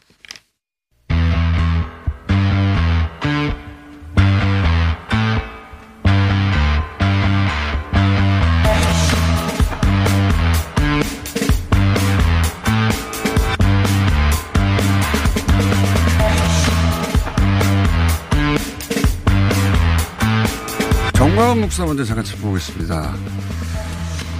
[21.48, 23.14] 정광훈 목사 먼저 잠깐 짚어보겠습니다.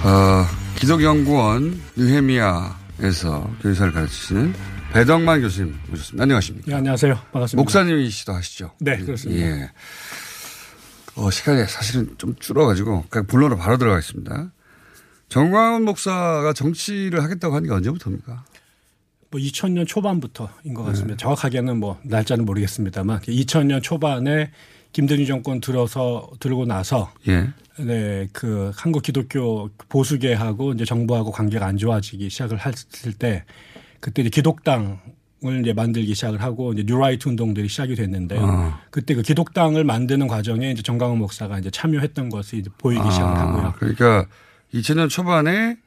[0.03, 0.45] 어,
[0.75, 4.53] 기독연구원 느헤미야에서 교사를 가르치시는
[4.93, 6.23] 배덕만 교수님 모셨습니다.
[6.23, 6.69] 안녕하십니까?
[6.69, 7.15] 네, 안녕하세요.
[7.31, 7.61] 반갑습니다.
[7.61, 8.71] 목사님이시도 하시죠?
[8.79, 9.41] 네, 그렇습니다.
[9.41, 9.71] 예.
[11.15, 14.51] 어, 시간이 사실은 좀 줄어가지고 그냥 본론으로 바로 들어가겠습니다.
[15.29, 18.45] 정광훈 목사가 정치를 하겠다고 하는 게 언제부터입니까?
[19.31, 20.73] 뭐 2000년 초반부터인 네.
[20.73, 21.17] 것 같습니다.
[21.17, 24.51] 정확하게는 뭐 날짜는 모르겠습니다만 2000년 초반에
[24.91, 27.49] 김대중 정권 들어서 들고 나서 예.
[27.77, 33.45] 네, 그 한국 기독교 보수계하고 이제 정부하고 관계가 안 좋아지기 시작을 했을 때
[33.99, 34.99] 그때 이제 기독당
[35.45, 38.41] 을 이제 만들기 시작을 하고 이제 뉴라이트 운동들이 시작이 됐는데요.
[38.43, 38.81] 아.
[38.89, 43.73] 그때 그 기독당을 만드는 과정에 이제 정강훈 목사가 이제 참여했던 것이 이제 보이기 시작을 하고요.
[43.77, 44.25] 그러니까
[44.73, 45.77] 2000년 초반에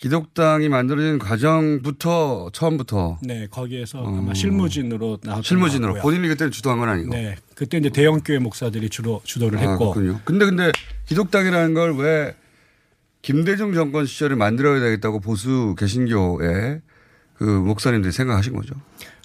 [0.00, 5.94] 기독당이 만들어진 과정부터 처음부터 네, 거기에서 아마 실무진으로 나왔던 실무진으로.
[6.00, 7.10] 본인이 그때 주도한 건 아니고.
[7.14, 9.92] 네, 그때 이제 대형 교회 목사들이 주로 주도를 아, 했고.
[9.92, 10.20] 그렇군요.
[10.24, 10.72] 근데 근데
[11.06, 12.34] 기독당이라는 걸 왜
[13.22, 16.80] 김대중 정권 시절에 만들어야 되겠다고 보수 개신교의
[17.34, 18.74] 그 목사님들이 생각하신 거죠.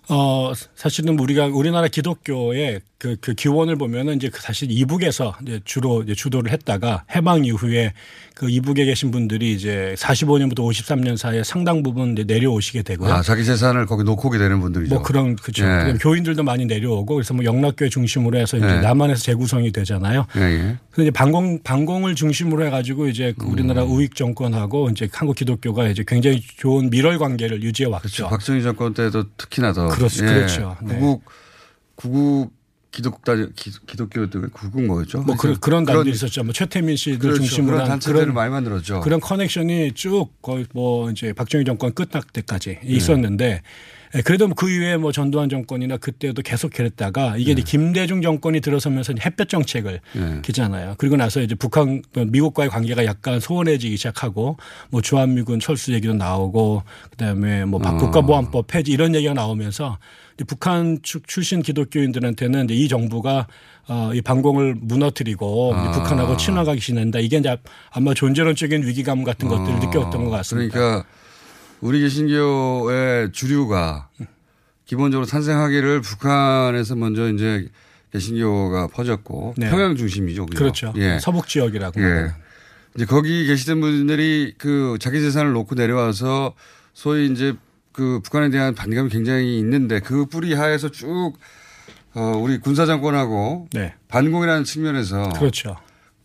[0.10, 6.02] 어, 사실은 우리가 우리나라 기독교의 그, 그 기원을 보면은 이제 그 사실 이북에서 이제 주로
[6.04, 7.92] 이제 주도를 했다가 해방 이후에
[8.34, 13.12] 그 이북에 계신 분들이 이제 45년부터 53년 사이에 상당 부분 이제 내려오시게 되고요.
[13.14, 14.96] 아, 자기 재산을 거기 놓고 오게 되는 분들이죠.
[14.96, 15.66] 뭐 그런 그죠.
[15.66, 15.94] 예.
[16.00, 18.80] 교인들도 많이 내려오고 그래서 뭐 영락교회 중심으로 해서 이제 예.
[18.80, 20.26] 남한에서 재구성이 되잖아요.
[20.38, 20.78] 예, 예.
[20.92, 23.92] 근데 이제 반공 반공을 중심으로 해 가지고 이제 그 우리나라 음.
[23.92, 28.30] 우익 정권하고 이제 한국 기독교가 이제 굉장히 좋은 밀월 관계를 유지해 왔죠.
[28.30, 29.90] 박정희 정권 때도 특히나 더.
[29.90, 30.78] 그렇- 그렇죠.
[30.82, 30.96] 네.
[30.96, 31.26] 구국,
[31.96, 32.55] 구국
[32.96, 35.22] 기독당, 기- 기독교들 구국 뭐였죠?
[35.24, 36.44] 뭐 그, 그런 단들이 있었죠.
[36.46, 37.40] 뭐 최태민 씨들 그렇죠.
[37.42, 39.02] 중심으로 그런 한 단체들을 많이 만들었죠.
[39.02, 42.80] 그런 커넥션이 쭉 거의 뭐 이제 박정희 정권 끝날 때까지 네.
[42.84, 43.62] 있었는데 예,
[44.24, 49.50] 그래도 그 이후에 뭐 전두환 정권이나 그때도 계속 그랬다가 이게 이제 김대중 정권이 들어서면서 햇볕
[49.50, 50.40] 정책을 네.
[50.42, 50.96] 기잖아요.
[50.98, 54.58] 그리고 나서 이제 북한 미국과의 관계가 약간 소원해지기 시작하고
[54.90, 57.98] 뭐 주한미군 철수 얘기도 나오고 그다음에 뭐 어.
[57.98, 59.98] 국가보안법 폐지 이런 얘기가 나오면서
[60.48, 63.48] 북한 축 출신 기독교인들한테는 이 정부가
[63.88, 65.92] 어, 이 반공을 무너뜨리고 아.
[65.92, 67.20] 북한하고 친화가 지낸다.
[67.20, 67.58] 이게 이제
[67.92, 70.74] 아마 존재론적인 위기감 같은 것들을 어, 느꼈던 것 같습니다.
[70.74, 71.06] 그러니까
[71.82, 74.10] 우리 개신교의 주류가
[74.86, 77.70] 기본적으로 탄생하기를 북한에서 먼저 이제
[78.12, 79.70] 개신교가 퍼졌고 네.
[79.70, 80.46] 평양 중심이죠.
[80.46, 80.58] 그죠?
[80.58, 80.94] 그렇죠.
[80.98, 81.20] 예.
[81.20, 82.02] 서북 지역이라고.
[82.02, 82.32] 예.
[82.96, 86.54] 이제 거기 계시던 분들이 그 자기 재산을 놓고 내려와서
[86.94, 87.54] 소위 이제
[87.92, 91.34] 그 북한에 대한 반감이 굉장히 있는데 그 뿌리 하에서 쭉
[92.14, 93.94] 어, 우리 군사정권하고 네.
[94.08, 95.76] 반공이라는 측면에서 그렇죠.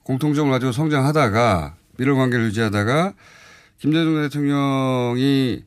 [0.04, 3.14] 공통점을 가지고 성장하다가 미러 관계를 유지하다가
[3.80, 5.64] 김대중 대통령이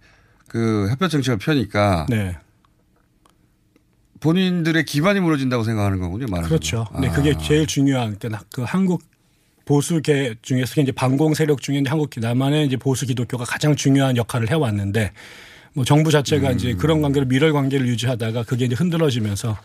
[0.48, 2.38] 그 햇볕 정책을 펴니까 네.
[4.20, 6.28] 본인들의 기반이 무너진다고 생각하는 거군요.
[6.30, 6.48] 말하자면.
[6.48, 6.88] 그렇죠.
[7.02, 7.12] 네, 아.
[7.12, 9.04] 그게 제일 중요한 그러니까 그 한국
[9.66, 14.50] 보수계 중에서 이제 반공 세력 중에 이제 한국 남한의 이제 보수 기독교가 가장 중요한 역할을
[14.50, 15.12] 해왔는데
[15.74, 16.56] 뭐 정부 자체가 음.
[16.56, 19.58] 이제 그런 관계를 밀월 관계를 유지하다가 그게 이제 흔들어지면서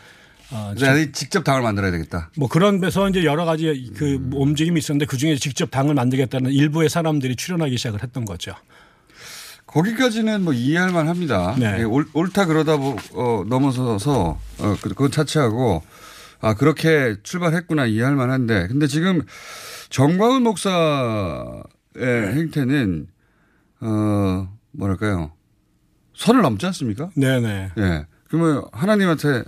[0.51, 2.30] 어, 그래서 직접 당을 만들어야 되겠다.
[2.36, 6.88] 뭐 그런 데서 이제 여러 가지 그 움직임이 있었는데 그 중에 직접 당을 만들겠다는 일부의
[6.88, 8.55] 사람들이 출연하기 시작을 했던 거죠.
[9.66, 11.55] 거기까지는 뭐 이해할 만 합니다.
[11.59, 11.80] 네.
[11.80, 15.82] 예, 옳, 옳다 그러다 보, 어, 넘어서서 어, 그- 그건 차치하고
[16.40, 19.20] 아, 그렇게 출발했구나 이해할 만한데 근데 지금
[19.90, 21.62] 정광훈 목사의
[22.34, 23.09] 행태는
[23.80, 25.32] 어, 뭐랄까요.
[26.16, 27.11] 선을 넘지 않습니까?
[27.14, 27.70] 네네.
[27.78, 28.07] 예.
[28.28, 29.42] 그러면 하나님한테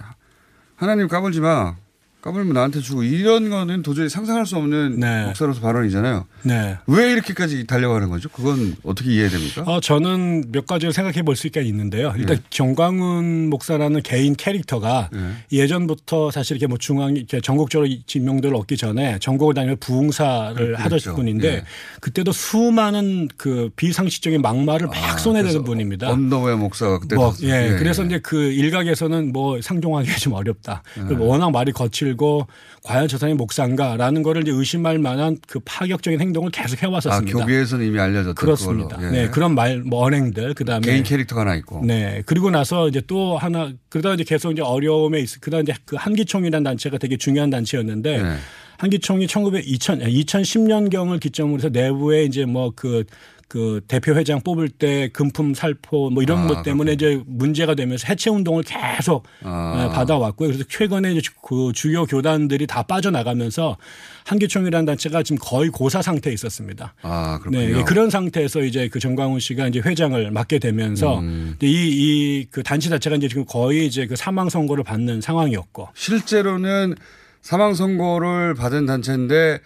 [0.81, 1.77] 하나님 까불지 마.
[2.23, 6.27] 까불면 나한테 주고 이런 거는 도저히 상상할 수 없는 목사로서 발언이잖아요.
[6.43, 6.77] 네.
[6.87, 8.29] 왜 이렇게까지 달려가는 거죠?
[8.29, 9.63] 그건 어떻게 이해됩니까?
[9.63, 12.13] 어, 저는 몇 가지를 생각해 볼 수 있게 있는데요.
[12.19, 12.43] 일단 네.
[12.51, 15.09] 정광훈 목사라는 개인 캐릭터가
[15.51, 20.83] 예전부터 사실 이렇게 뭐 중앙, 이렇게 전국적으로 이 지명도를 얻기 전에 전국을 다니며 부흥사를 그랬죠.
[20.83, 21.65] 하던 분인데 예.
[22.01, 26.11] 그때도 수많은 그 비상식적인 막말을 막 쏟아내는 분입니다.
[26.11, 27.35] 언더웨어 목사가 그때 뭐.
[27.43, 28.07] 예, 예, 그래서 예.
[28.07, 30.83] 이제 그 일각에서는 뭐 상종하기 좀 어렵다.
[30.99, 31.03] 예.
[31.09, 32.47] 그리고 워낙 말이 거칠 고
[32.85, 37.39] 과연 저 사람이 목사인가라는 거를 이제 의심할 만한 그 파격적인 행동을 계속 아, 해왔었습니다.
[37.39, 38.99] 교계에서는 이미 알려졌던 그렇습니다.
[39.03, 39.11] 예.
[39.11, 41.85] 네, 그런 말, 뭐 언행들, 그 다음에 개인 캐릭터가 하나 있고.
[41.85, 42.23] 네.
[42.27, 46.65] 그리고 나서 이제 또 하나, 그러다 이제 계속 이제 어려움에 있, 그다음 이제 그 한기총이라는
[46.65, 48.37] 단체가 되게 중요한 단체였는데 네.
[48.79, 53.05] 한기총이 1900, 2000, 2010년 경을 기점으로 해서 내부에 이제 뭐 그
[53.51, 58.07] 그 대표 회장 뽑을 때 금품 살포 뭐 이런 아, 것 때문에 이제 문제가 되면서
[58.09, 59.89] 해체 운동을 계속 아.
[59.89, 60.51] 어, 받아왔고요.
[60.51, 63.77] 그래서 최근에 이제 그 주요 교단들이 다 빠져나가면서
[64.25, 66.95] 한기총이라는 단체가 지금 거의 고사 상태에 있었습니다.
[67.03, 67.79] 아, 그렇군요.
[67.79, 71.57] 네, 그런 상태에서 이제 그 정광훈 씨가 이제 회장을 맡게 되면서 음.
[71.61, 76.95] 이이 그 단체 자체가 이제 지금 거의 이제 그 사망 선고를 받는 상황이었고 실제로는
[77.43, 79.59] 사망 선고를 받은 단체인데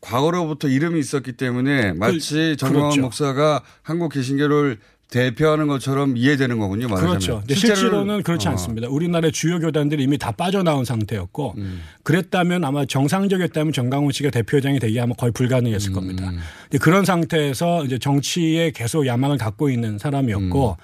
[0.00, 3.00] 과거로부터 이름이 있었기 때문에 마치 정광훈 그렇죠.
[3.02, 4.78] 목사가 한국 개신교를
[5.10, 6.86] 대표하는 것처럼 이해되는 거군요.
[6.88, 7.18] 말하자면.
[7.18, 7.42] 그렇죠.
[7.48, 8.50] 실제로는- 그렇지 어.
[8.50, 8.88] 않습니다.
[8.88, 11.80] 우리나라의 주요 교단들이 이미 다 빠져나온 상태였고 음.
[12.02, 15.32] 그랬다면 아마 정상적이었다면 정강훈 씨가 대표장이 되기 아마 거의 음.
[15.32, 16.30] 불가능했을 겁니다.
[16.64, 20.76] 근데 그런 상태에서 이제 정치에 계속 야망을 갖고 있는 사람이었고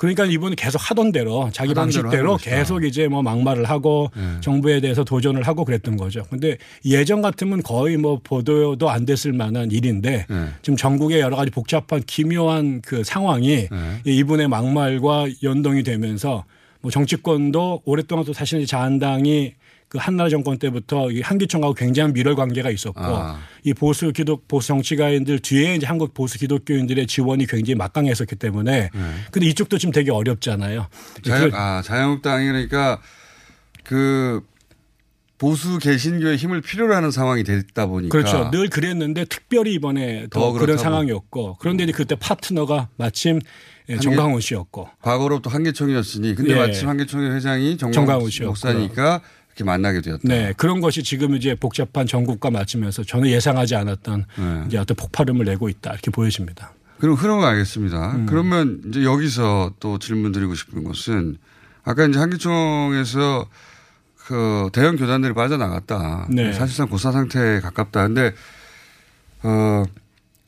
[0.00, 1.76] 그러니까 이분은 계속 하던 대로 자기 음.
[1.76, 2.36] 하던 대로 방식대로.
[2.38, 4.40] 계속 이제 뭐 막말을 하고 네.
[4.40, 6.24] 정부에 대해서 도전을 하고 그랬던 거죠.
[6.30, 10.46] 근데 예전 같으면 거의 뭐 보도도 안 됐을 만한 일인데 네.
[10.62, 14.00] 지금 전국의 여러 가지 복잡한 기묘한 그 상황이 네.
[14.06, 16.46] 이분의 막말과 연동이 되면서
[16.80, 19.52] 뭐 정치권도 오랫동안 또 사실 자한당이
[19.90, 23.40] 그 한나라 정권 때부터 이 한기총하고 굉장한 밀월 관계가 있었고 아.
[23.64, 28.90] 이 보수 기독 보수 정치가인들 뒤에 이제 한국 보수 기독교인들의 지원이 굉장히 막강했었기 때문에
[29.32, 30.86] 근데 이쪽도 지금 되게 어렵잖아요.
[31.24, 31.28] 네.
[31.28, 33.00] 자유, 아, 자유한국당이 그러니까
[33.82, 34.42] 그
[35.38, 38.12] 보수 개신교의 힘을 필요로 하는 상황이 됐다 보니까.
[38.16, 38.48] 그렇죠.
[38.52, 40.78] 늘 그랬는데 특별히 이번에 더, 더 그런.
[40.78, 43.40] 상황이었고 그런데 이제 그때 파트너가 마침
[43.88, 46.58] 예, 한계- 정강훈 씨였고 과거로부터 한계총이었으니 근데 예.
[46.60, 48.48] 마침 한계총의 회장이 정광훈 씨였고요.
[48.50, 49.20] 목사니까
[49.60, 50.22] 이렇게 만나게 되었다.
[50.24, 54.64] 네, 그런 것이 지금 이제 복잡한 전국과 맞추면서 저는 예상하지 않았던 네.
[54.66, 56.72] 이제 어떤 폭발음을 내고 있다 이렇게 보여집니다.
[56.98, 58.12] 그럼 흐름을 알겠습니다.
[58.12, 58.26] 음.
[58.26, 61.38] 그러면 이제 여기서 또 질문 드리고 싶은 것은
[61.84, 63.46] 아까 이제 한기총에서
[64.16, 66.28] 그 대형 교단들이 빠져나갔다.
[66.30, 66.52] 네.
[66.52, 68.06] 사실상 고사 상태에 가깝다.
[68.06, 68.32] 근데
[69.42, 69.84] 어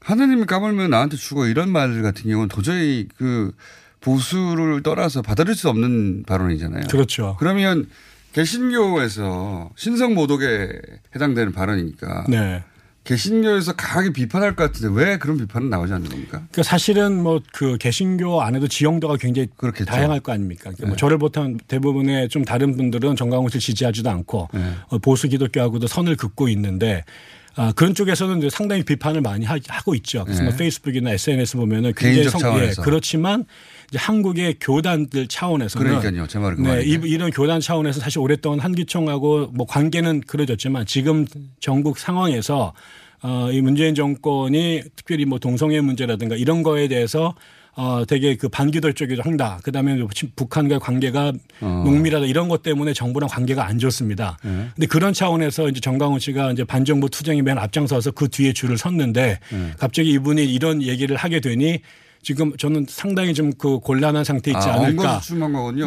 [0.01, 3.53] 하나님이 까불면 나한테 죽어 이런 말 같은 경우는 도저히 그
[4.01, 6.89] 보수를 떠나서 받아들일 수 없는 발언이잖아요.
[6.91, 7.37] 그렇죠.
[7.39, 7.89] 그러면
[8.33, 10.69] 개신교에서 신성 모독에
[11.15, 12.63] 해당되는 발언이니까 네.
[13.05, 16.39] 개신교에서 강하게 비판할 것 같은데 왜 그런 비판은 나오지 않는 겁니까?
[16.39, 19.49] 그러니까 사실은 뭐 그 개신교 안에도 지형도가 굉장히
[19.87, 20.63] 다양할 거 아닙니까?
[20.63, 20.97] 그러니까 뭐 네.
[20.97, 24.73] 저를 보통 대부분의 좀 다른 분들은 정광훈 씨를 지지하지도 않고 네.
[24.89, 27.05] 어, 보수 기독교하고도 선을 긋고 있는데
[27.55, 30.25] 아, 그런 쪽에서는 상당히 비판을 많이 하, 고 있죠.
[30.25, 30.49] 그래서 네.
[30.49, 32.83] 뭐 페이스북이나 SNS 보면은 굉장히 차원에서.
[32.83, 33.45] 예, 그렇지만
[33.99, 36.27] 한국의 교단들 차원에서는 그러니까요.
[36.27, 36.83] 제 말은 그 네.
[36.85, 41.27] 이- 이런 교단 차원에서 사실 오랫동안 한기총하고 뭐 관계는 그려졌지만 지금
[41.61, 42.73] 전국 상황에서
[43.23, 47.35] 어, 이 문재인 정권이 특별히 뭐 동성애 문제라든가 이런 거에 대해서
[47.75, 49.59] 어, 되게 그 반기돌 쪽으로 한다.
[49.63, 49.99] 그 다음에
[50.37, 51.33] 북한과의 관계가
[51.63, 51.83] 어.
[51.87, 54.37] 농밀하다 이런 것 때문에 정부랑 관계가 안 좋습니다.
[54.45, 54.67] 네.
[54.75, 59.39] 근데 그런 차원에서 이제 정강훈 씨가 이제 반정부 투쟁에 맨 앞장서서 그 뒤에 줄을 섰는데
[59.51, 59.71] 네.
[59.79, 61.81] 갑자기 이분이 이런 얘기를 하게 되니
[62.23, 65.21] 지금 저는 상당히 좀 그 곤란한 상태에 있지 아, 않을까.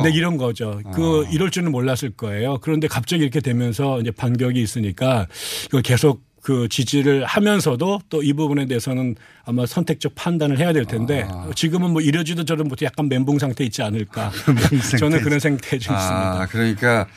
[0.04, 0.82] 네, 이런 거죠.
[0.94, 1.30] 그 아.
[1.32, 2.58] 이럴 줄은 몰랐을 거예요.
[2.62, 5.28] 그런데 갑자기 이렇게 되면서 이제 반격이 있으니까
[5.68, 9.16] 이걸 계속 그 지지를 하면서도 또 이 부분에 대해서는
[9.46, 14.32] 아마 선택적 판단을 해야 될 텐데 지금은 뭐 이러지도 저러지도 약간 멘붕 상태 있지 않을까
[15.00, 16.42] 저는 그런 생각이 좀 있습니다.
[16.42, 17.08] 아, 그러니까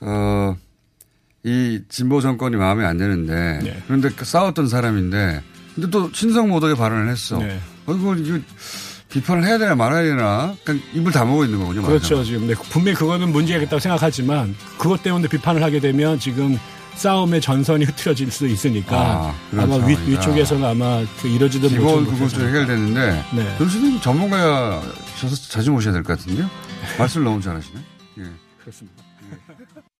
[0.00, 0.56] 어,
[1.44, 3.82] 이 진보 정권이 마음에 안 드는데 네.
[3.86, 5.42] 그런데 그 싸웠던 사람인데
[5.74, 7.38] 근데 또 친성 모독의 발언을 했어.
[7.38, 7.60] 네.
[7.86, 8.38] 어, 이거 이거
[9.08, 10.54] 비판을 해야 되나 말아야 되나?
[10.64, 11.82] 그냥 입을 다물고 있는 거군요.
[11.82, 12.22] 그렇죠.
[12.24, 16.58] 지금 네, 분명히 그거는 문제겠다고 생각하지만 그것 때문에 비판을 하게 되면 지금
[16.96, 20.10] 싸움의 전선이 흐트러질 수 있으니까 아, 그런 아마 위, 상황이다.
[20.20, 23.54] 위쪽에서는 아마 그 이러지도 기본 못하고 그것도 해결되는데 네.
[23.58, 26.48] 교수님 전문가셔서 자주 모셔야 될 것 같은데요.
[26.98, 27.78] 말씀을 너무 잘하시네.
[28.18, 28.22] 예.
[28.60, 28.95] 그렇습니다.